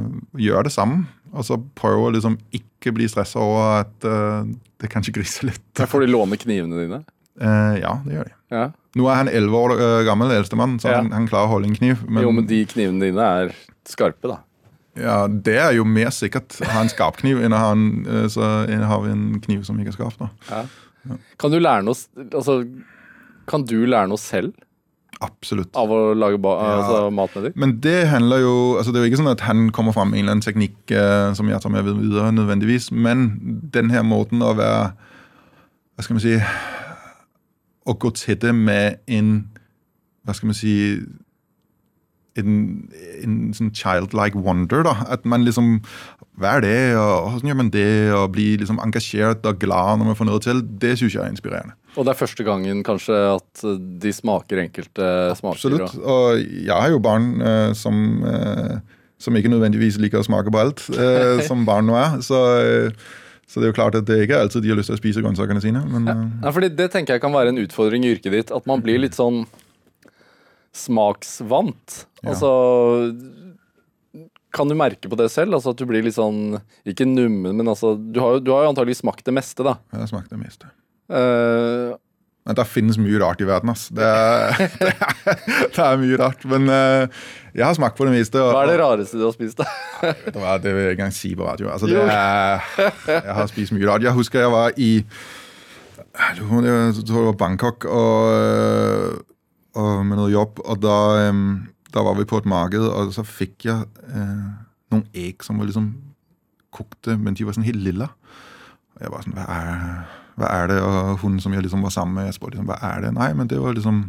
[0.48, 1.08] gjør det sammen.
[1.34, 5.64] Og så prøv å liksom ikke bli stressa over at eh, det kanskje griser litt.
[5.82, 7.00] Men Får de låne knivene dine?
[7.42, 8.36] Eh, ja, det gjør de.
[8.54, 8.66] Ja.
[8.98, 9.74] Nå er han elleve år
[10.08, 11.00] gammel, eldstemann, så Ja.
[11.02, 12.06] han, han klarer å holde en kniv.
[12.08, 13.52] Men, Jo, men de knivene dine er
[13.90, 14.38] skarpe, da.
[14.98, 17.84] ja, det er jo mer sikkert å ha en skarpkniv enn å ha en,
[18.34, 20.18] så en kniv som ikke er skarp.
[20.22, 20.64] da.
[21.40, 21.96] Kan du lære noe
[22.34, 22.60] Altså,
[23.48, 24.54] kan du lære noe selv
[25.22, 25.72] Absolutt.
[25.76, 26.74] av å lage ba Ja.
[26.82, 27.54] altså, mat med dem?
[27.56, 30.20] Men det handler jo altså Det er jo ikke sånn at han kommer fram med
[30.20, 32.92] en eller annen teknikk eh, som jeg tar med videre, nødvendigvis.
[32.92, 33.24] Men
[33.74, 34.92] den her måten å være
[35.96, 36.36] Hva skal vi si
[37.88, 39.32] Å gå til det med en
[40.28, 40.76] Hva skal vi si
[42.38, 42.90] en,
[43.24, 44.84] en sånn childlike wonder.
[44.88, 45.82] da, At man liksom
[46.38, 47.88] Hva er det, og hvordan gjør man det?
[48.14, 50.62] Og bli liksom engasjert og glad når man får noe til.
[50.62, 51.74] Det syns jeg er inspirerende.
[51.98, 53.64] Og det er første gangen kanskje at
[54.04, 55.08] de smaker enkelte
[55.40, 55.58] smaker.
[55.58, 55.96] Absolutt.
[56.04, 58.78] og- jeg har jo barn eh, som, eh,
[59.18, 62.20] som ikke nødvendigvis liker å smake på alt, eh, som barn nå er.
[62.22, 62.92] Så, eh,
[63.48, 65.02] så det er jo klart at det ikke er alltid de har lyst til å
[65.02, 65.82] spise grønnsakene sine.
[65.90, 66.06] Men
[66.44, 68.52] Ja, fordi Det tenker jeg kan være en utfordring i yrket ditt.
[68.52, 69.48] At man blir litt sånn
[70.78, 72.06] smaksvant.
[72.24, 72.32] Ja.
[72.34, 72.52] Altså
[74.56, 75.54] Kan du merke på det selv?
[75.58, 76.58] Altså At du blir litt sånn
[76.88, 79.76] Ikke nummen, men altså Du har du har jo antagelig smakt det meste, da.
[79.94, 80.70] jeg har smakt det meste.
[81.12, 81.94] Uh,
[82.48, 83.70] Men det finnes mye rart i verden.
[83.74, 83.90] ass.
[83.92, 85.40] Det det er,
[85.76, 86.46] det er mye rart.
[86.48, 87.08] Men uh,
[87.54, 88.40] jeg har smakt på det meste.
[88.42, 89.68] og- hva er det rareste du har spist, da?
[90.02, 91.70] Vet du hva, Det vil jeg ikke engang si på radio.
[91.74, 92.02] Altså, det
[93.14, 94.04] jeg har spist mye rart.
[94.08, 94.92] Jeg husker jeg var i
[96.18, 99.20] jeg tror det var Bangkok og,
[99.78, 100.62] og med noe jobb.
[100.66, 100.98] Og da,
[101.94, 104.46] da var vi på et marked, og så fikk jeg eh,
[104.94, 105.92] noen egg som var liksom
[106.76, 108.10] kokte, men de var sånn helt lilla.
[108.98, 110.78] Og jeg var sånn, hva er, hva er det?
[110.84, 113.14] Og hun som jeg liksom var sammen med, jeg spurte liksom, hva er det?
[113.18, 114.04] Nei, men det var liksom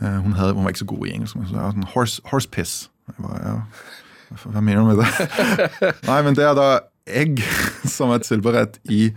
[0.00, 1.38] eh, hun, hadde, hun var ikke så god i engelsk.
[1.38, 2.76] Men så var sånn, horse, horse piss.
[3.08, 5.28] Jeg bare, ja, hva mener du med det?
[6.10, 6.68] Nei, men det er da
[7.08, 7.40] egg
[7.96, 9.08] som er tilberedt i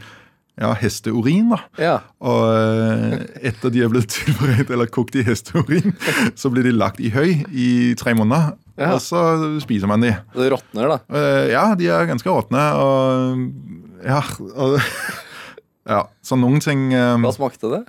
[0.61, 1.49] ja, hesteurin.
[1.51, 1.59] da.
[1.81, 1.95] Ja.
[2.21, 3.15] Og eh,
[3.49, 5.95] etter de er blitt tilberedt eller kokt i hesteurin,
[6.39, 8.53] så blir de lagt i høy i tre måneder.
[8.79, 8.93] Ja.
[8.95, 9.21] Og så
[9.61, 10.13] spiser man de.
[10.33, 10.99] Og de råtner, da.
[11.17, 12.61] Eh, ja, de er ganske råtne.
[12.81, 14.21] Og ja,
[14.55, 14.77] og,
[15.93, 16.03] ja.
[16.25, 17.83] Så noen ting eh, Hva smakte det?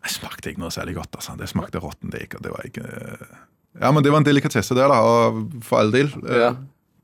[0.00, 1.14] det smakte ikke noe særlig godt.
[1.18, 1.36] altså.
[1.38, 2.34] Det smakte råttent egg.
[2.38, 2.84] og det var ikke...
[3.80, 6.10] Ja, men det var en delikatesse der, da, og for all del.
[6.26, 6.54] Ja.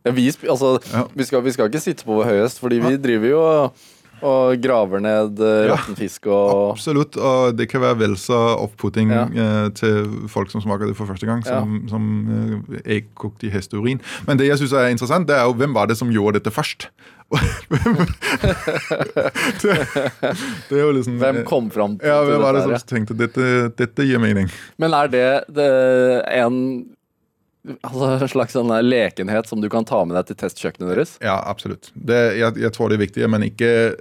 [0.07, 0.77] Ja, vi, altså,
[1.19, 3.87] vi, skal, vi skal ikke sitte på høyest, fordi vi driver jo og,
[4.25, 5.75] og graver ned uh, Ja.
[5.75, 9.27] råtten fisk og Absolutt, og det kan være vel så oppputting Ja.
[9.27, 12.07] eh, til folk som smaker det for første gang, som, som
[12.73, 14.01] eh, egg kokt i hesteurin.
[14.27, 16.55] Men det jeg syns er interessant, det er jo hvem var det som gjorde dette
[16.55, 16.89] først?
[19.63, 19.73] Det,
[20.69, 24.21] det liksom Hvem kom fram til Ja, hvem var det som tenkte dette, dette gir
[24.23, 24.47] mening?
[24.79, 25.67] Men er det, det
[26.37, 26.61] en
[27.83, 31.17] altså, en slags sånn lekenhet som du kan ta med deg til testkjøkkenet deres?
[31.25, 31.91] Ja, absolutt.
[31.95, 33.97] Det, jeg, jeg tror det er viktig men ikke eh,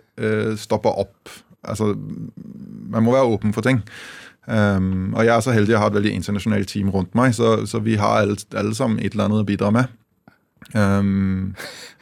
[0.57, 1.30] stopper opp.
[1.66, 1.91] Altså,
[2.89, 3.82] man må være åpen for ting.
[4.47, 7.66] Um, og jeg er så heldig jeg har et veldig internasjonalt team rundt meg, så,
[7.66, 9.89] så vi har alle, alle sammen et eller annet å bidra med.
[10.74, 11.55] Um,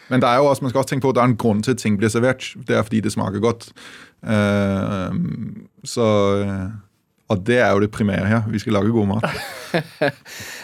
[0.09, 1.61] men det er jo også, man skal også tenke på at det er en grunn
[1.64, 2.49] til at ting blir servert.
[2.68, 3.70] Det er fordi det smaker godt.
[4.24, 5.16] Uh,
[5.88, 6.07] så
[7.34, 8.45] Og det er jo det primære her.
[8.51, 9.29] Vi skal lage god mat.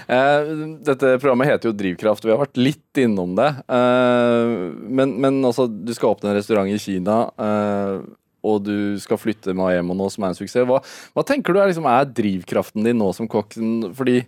[0.09, 0.47] Eh,
[0.85, 3.45] dette programmet heter jo Drivkraft, vi har vært litt innom det.
[3.69, 4.53] Eh,
[4.89, 7.99] men, men altså, du skal åpne en restaurant i Kina, eh,
[8.41, 10.65] og du skal flytte Maemo nå, som er en suksess.
[10.65, 10.79] Hva,
[11.13, 13.53] hva tenker du er, liksom, er drivkraften din nå som kokk?
[13.99, 14.23] Fordi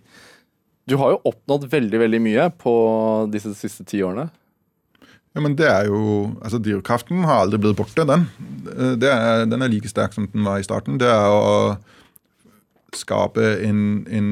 [0.86, 2.74] du har jo oppnådd veldig, veldig mye på
[3.34, 4.28] disse siste ti årene.
[5.34, 8.28] Ja, men det er jo, altså Drivkraften har aldri blitt borte, den.
[9.02, 11.02] Det er, den er like sterk som den var i starten.
[11.02, 11.74] Det er å
[12.96, 14.30] skape en, en,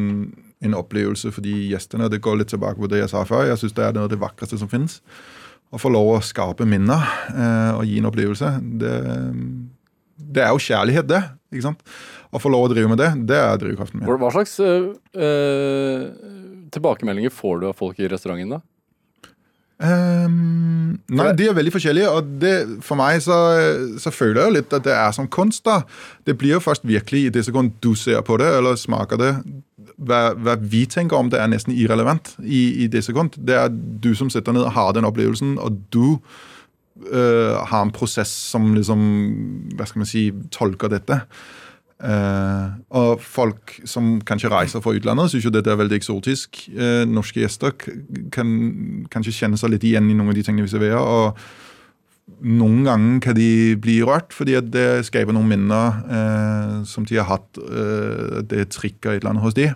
[0.64, 2.11] en opplevelse for de gjestene.
[2.12, 3.46] Det går litt tilbake på det jeg sa før.
[3.48, 5.00] Jeg syns det er noe av det vakreste som finnes.
[5.70, 8.56] Å få lov å skape minner eh, og gi en opplevelse.
[8.80, 8.94] Det,
[10.20, 11.22] det er jo kjærlighet, det.
[11.54, 11.84] ikke sant?
[12.30, 14.11] Å få lov å drive med det, det er drivkraften min.
[14.11, 16.02] Hva slags øh,
[16.74, 18.61] tilbakemeldinger får du av folk i restauranten, da?
[19.80, 22.54] Ehm, nei, de er veldig forskjellige, og det,
[22.84, 23.38] for meg så,
[24.00, 25.64] så føler jeg jo litt at det er som kunst.
[25.64, 25.80] da.
[26.26, 29.32] Det blir jo først virkelig i det sekund du ser på det, eller smaker det.
[29.96, 33.36] Hva, hva vi tenker om det, er nesten irrelevant i, i det sekund.
[33.36, 36.20] Det er du som sitter ned og har den opplevelsen, og du
[37.08, 39.00] øh, har en prosess som liksom
[39.76, 41.22] Hva skal man si tolker dette.
[42.01, 46.62] Eh, og folk som kanskje reiser fra utlandet, syns jo dette er veldig eksotisk.
[46.72, 47.74] Uh, norske gjester
[48.32, 48.55] kan
[49.12, 51.01] kanskje kjenne seg litt igjen i noen av de tingene vi serverer.
[51.01, 51.36] og
[52.46, 57.28] noen ganger kan de bli rørt, fordi det skaper noen minner uh, som de har
[57.28, 57.59] hatt.
[58.48, 59.66] Det trikker et eller annet hos de.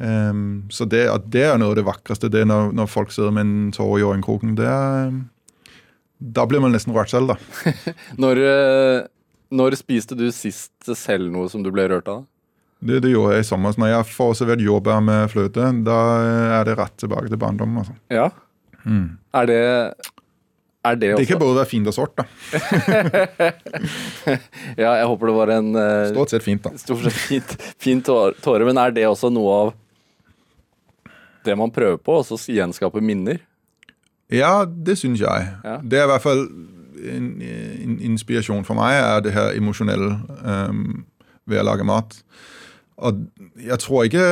[0.00, 2.30] Um, så det, det er noe av det vakreste.
[2.30, 4.54] det når, når folk sitter med en tåre i øyekroken.
[6.20, 7.72] Da blir man nesten rørt selv, da.
[8.22, 8.44] Når,
[9.50, 12.22] når spiste du sist selv noe som du ble rørt av?
[12.80, 13.74] Det, det gjorde jeg i sommer.
[13.76, 15.98] Når jeg får servert jordbær med fløte, da
[16.60, 17.82] er det rett tilbake til barndommen.
[17.82, 17.96] Altså.
[18.08, 18.30] Ja.
[19.36, 19.60] Er det
[20.80, 22.14] Er det Det ikke bare både være fint og sort.
[22.16, 22.24] da.
[24.80, 26.62] Ja, jeg håper det var en uh, Stort sett fint.
[26.64, 26.72] da.
[26.80, 28.64] stort sett fint, fint tåre.
[28.64, 29.72] Men er det også noe av
[31.44, 32.16] det man prøver på?
[32.22, 33.40] Også gjenskape minner?
[34.30, 35.48] Ja, det syns jeg.
[35.64, 35.78] Ja.
[35.82, 36.44] Det er i hvert fall
[37.14, 41.04] en, en inspirasjon for meg, er det her emosjonelle um,
[41.48, 42.16] ved å lage mat.
[43.00, 43.20] Og
[43.64, 44.24] jeg tror ikke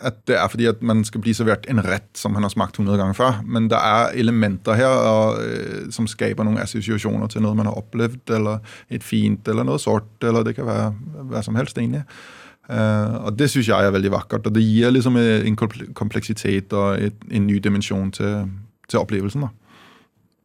[0.00, 2.78] at det er fordi at man skal bli servert en rett som man har smakt
[2.78, 7.42] 100 ganger før, men det er elementer her og, øh, som skaper noen assosiasjoner til
[7.42, 10.92] noe man har opplevd, eller et fint, eller noe sort, eller det kan være
[11.32, 12.04] hva som helst, egentlig.
[12.70, 14.46] Uh, og det syns jeg er veldig vakkert.
[14.46, 15.56] Og det gir liksom en
[15.98, 18.46] kompleksitet og et, en ny dimensjon til,
[18.88, 19.42] til opplevelsen.
[19.42, 19.50] da.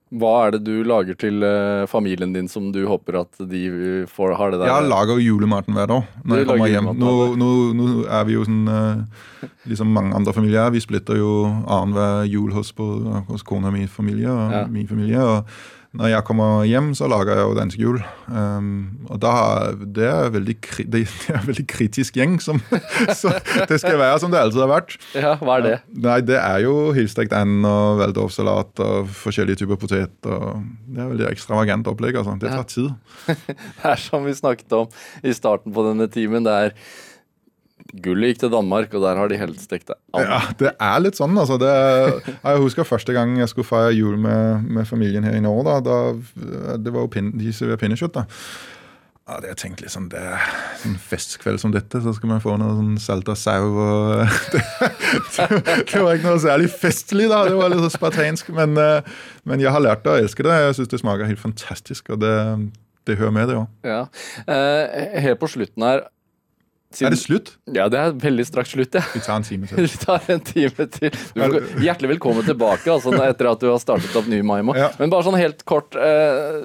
[0.07, 4.35] Hva er det du lager til uh, familien din som du håper at de får,
[4.39, 4.69] har det der?
[4.71, 6.91] Jeg lager julematen hver dag når jeg kommer hjem.
[6.95, 10.71] Nå, nå, nå er vi jo sånn uh, liksom mange andre familier.
[10.71, 11.31] Vi splitter jo
[11.65, 12.87] annenhver jul hos, på,
[13.27, 14.63] hos kona mi familie og Ja.
[14.71, 15.19] min familie.
[15.19, 15.43] og
[15.97, 17.97] når jeg kommer hjem, så lager jeg jo dansk jul.
[18.29, 19.33] Um, og da,
[19.81, 20.55] det, er veldig,
[20.93, 22.37] det, er en veldig kritisk gjeng.
[22.43, 22.61] Som,
[23.21, 23.33] så
[23.69, 24.97] det skal være som det alltid har vært.
[25.17, 25.73] Ja, hva er det?
[26.05, 30.13] Nei, det er jo helstekt and og waldorfsalat og forskjellige typer potet.
[30.29, 32.19] og Det er veldig ekstravagant opplegg.
[32.21, 32.37] altså.
[32.37, 32.93] Det tar tid.
[33.77, 34.87] Det er som vi snakket om
[35.25, 36.45] i starten på denne timen.
[36.45, 36.75] Det er
[38.03, 39.97] Gullet gikk til Danmark, og der har de helstekt det.
[40.17, 41.38] Ja, det er litt sånn.
[41.39, 41.57] altså.
[41.61, 41.73] Det,
[42.35, 45.77] jeg husker første gang jeg skulle feire jul med, med familien her i Norge.
[45.77, 48.17] Da, da, det var jo pin, De serverer pinnekjøtt.
[48.19, 48.25] da.
[49.27, 50.43] Ja, det jeg tenkte liksom, det er
[50.88, 54.21] en festkveld som dette, så skal man få noe sånn salta sau og
[54.53, 54.61] det,
[55.89, 57.41] det var ikke noe særlig festlig, da.
[57.49, 58.53] Det var litt så spartansk.
[58.55, 60.55] Men, eh, men jeg har lært å elske det.
[60.63, 62.35] Jeg syns det smaker helt fantastisk, og det,
[63.09, 63.67] det hører med, det òg.
[63.88, 64.05] Ja.
[64.47, 66.07] Eh, helt på slutten her
[66.95, 67.49] Er det slutt?
[67.75, 69.01] Ja, det er veldig straks slutt, ja.
[69.11, 69.81] Vi tar en time til.
[69.83, 71.17] Vi tar en time til.
[71.35, 74.71] Du er hjertelig velkommen tilbake altså, etter at du har startet opp ny Maimo.
[74.77, 74.88] Ja.
[75.01, 76.61] Men bare sånn helt kort eh,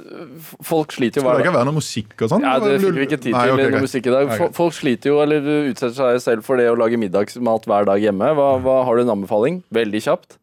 [0.63, 2.47] Folk sliter jo hver dag Skal det ikke være noe musikk og sånn?
[2.47, 4.31] Ja, Det fikk vi ikke tid til Nei, i noe musikk i dag.
[4.31, 4.53] Okay.
[4.61, 8.31] Folk sliter jo, eller utsetter seg selv for det å lage middagsmat hver dag hjemme.
[8.39, 9.59] Hva, hva Har du en anbefaling?
[9.75, 10.39] Veldig kjapt?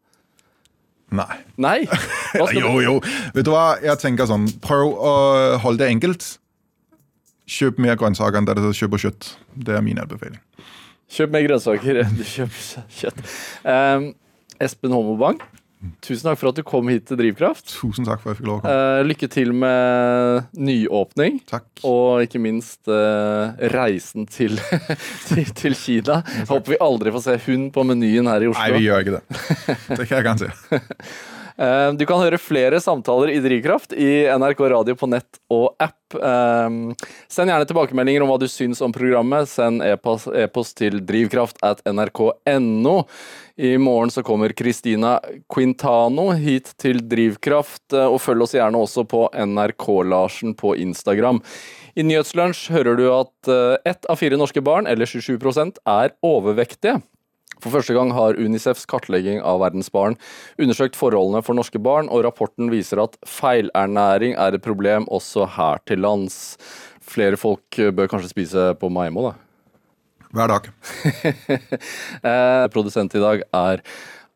[1.10, 1.40] Nei.
[1.58, 1.78] Nei?
[2.54, 2.92] Jo, jo.
[3.34, 3.72] Vet du hva?
[3.82, 5.14] Jeg tenker sånn, prøv å
[5.64, 6.28] holde det enkelt.
[7.50, 9.32] Kjøp mer grønnsaker enn der du kjøper kjøtt.
[9.58, 10.38] Det er min anbefaling.
[11.10, 13.24] Kjøp mer grønnsaker enn du kjøper kjøtt.
[13.64, 14.12] Um,
[14.62, 15.40] Espen Homobang,
[16.04, 17.72] tusen takk for at du kom hit til Drivkraft.
[17.72, 18.76] Tusen takk for at jeg fikk lov å komme.
[18.76, 21.40] Uh, lykke til med nyåpning.
[21.50, 21.66] Takk.
[21.88, 24.60] Og ikke minst uh, reisen til,
[25.30, 26.20] til, til Kina.
[26.44, 28.62] Håper vi aldri får se hund på menyen her i Oslo.
[28.62, 29.42] Nei, vi gjør ikke det.
[29.96, 30.82] Det kan jeg garantere.
[31.60, 36.16] Eh, Du kan høre flere samtaler i Drivkraft i NRK Radio på nett og app.
[36.16, 36.68] Eh,
[37.28, 39.48] Send gjerne tilbakemeldinger om hva du syns om programmet.
[39.50, 42.96] Send e-post e-post til drivkraft at nrk.no.
[43.60, 45.18] I morgen så kommer Christina
[45.52, 51.42] Quintano hit til Drivkraft, eh, og følg oss gjerne også på NRK-Larsen på Instagram.
[51.98, 57.02] I Nyhetslunsj hører du at eh, ett av fire norske barn, eller 27% er overvektige.
[57.60, 60.16] For første gang har Unicefs kartlegging av verdens barn
[60.60, 65.82] undersøkt forholdene for norske barn, og rapporten viser at feilernæring er et problem også her
[65.88, 66.56] til lands.
[67.00, 69.36] Flere folk bør kanskje spise på Maimo, da.
[70.30, 70.70] Hver dag.
[72.20, 73.82] Eh, produsent i dag er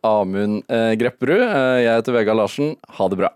[0.04, 1.42] Amund eh, Grepperud.
[1.44, 2.74] Eh, jeg heter Vegard Larsen.
[2.98, 3.30] Ha det bra.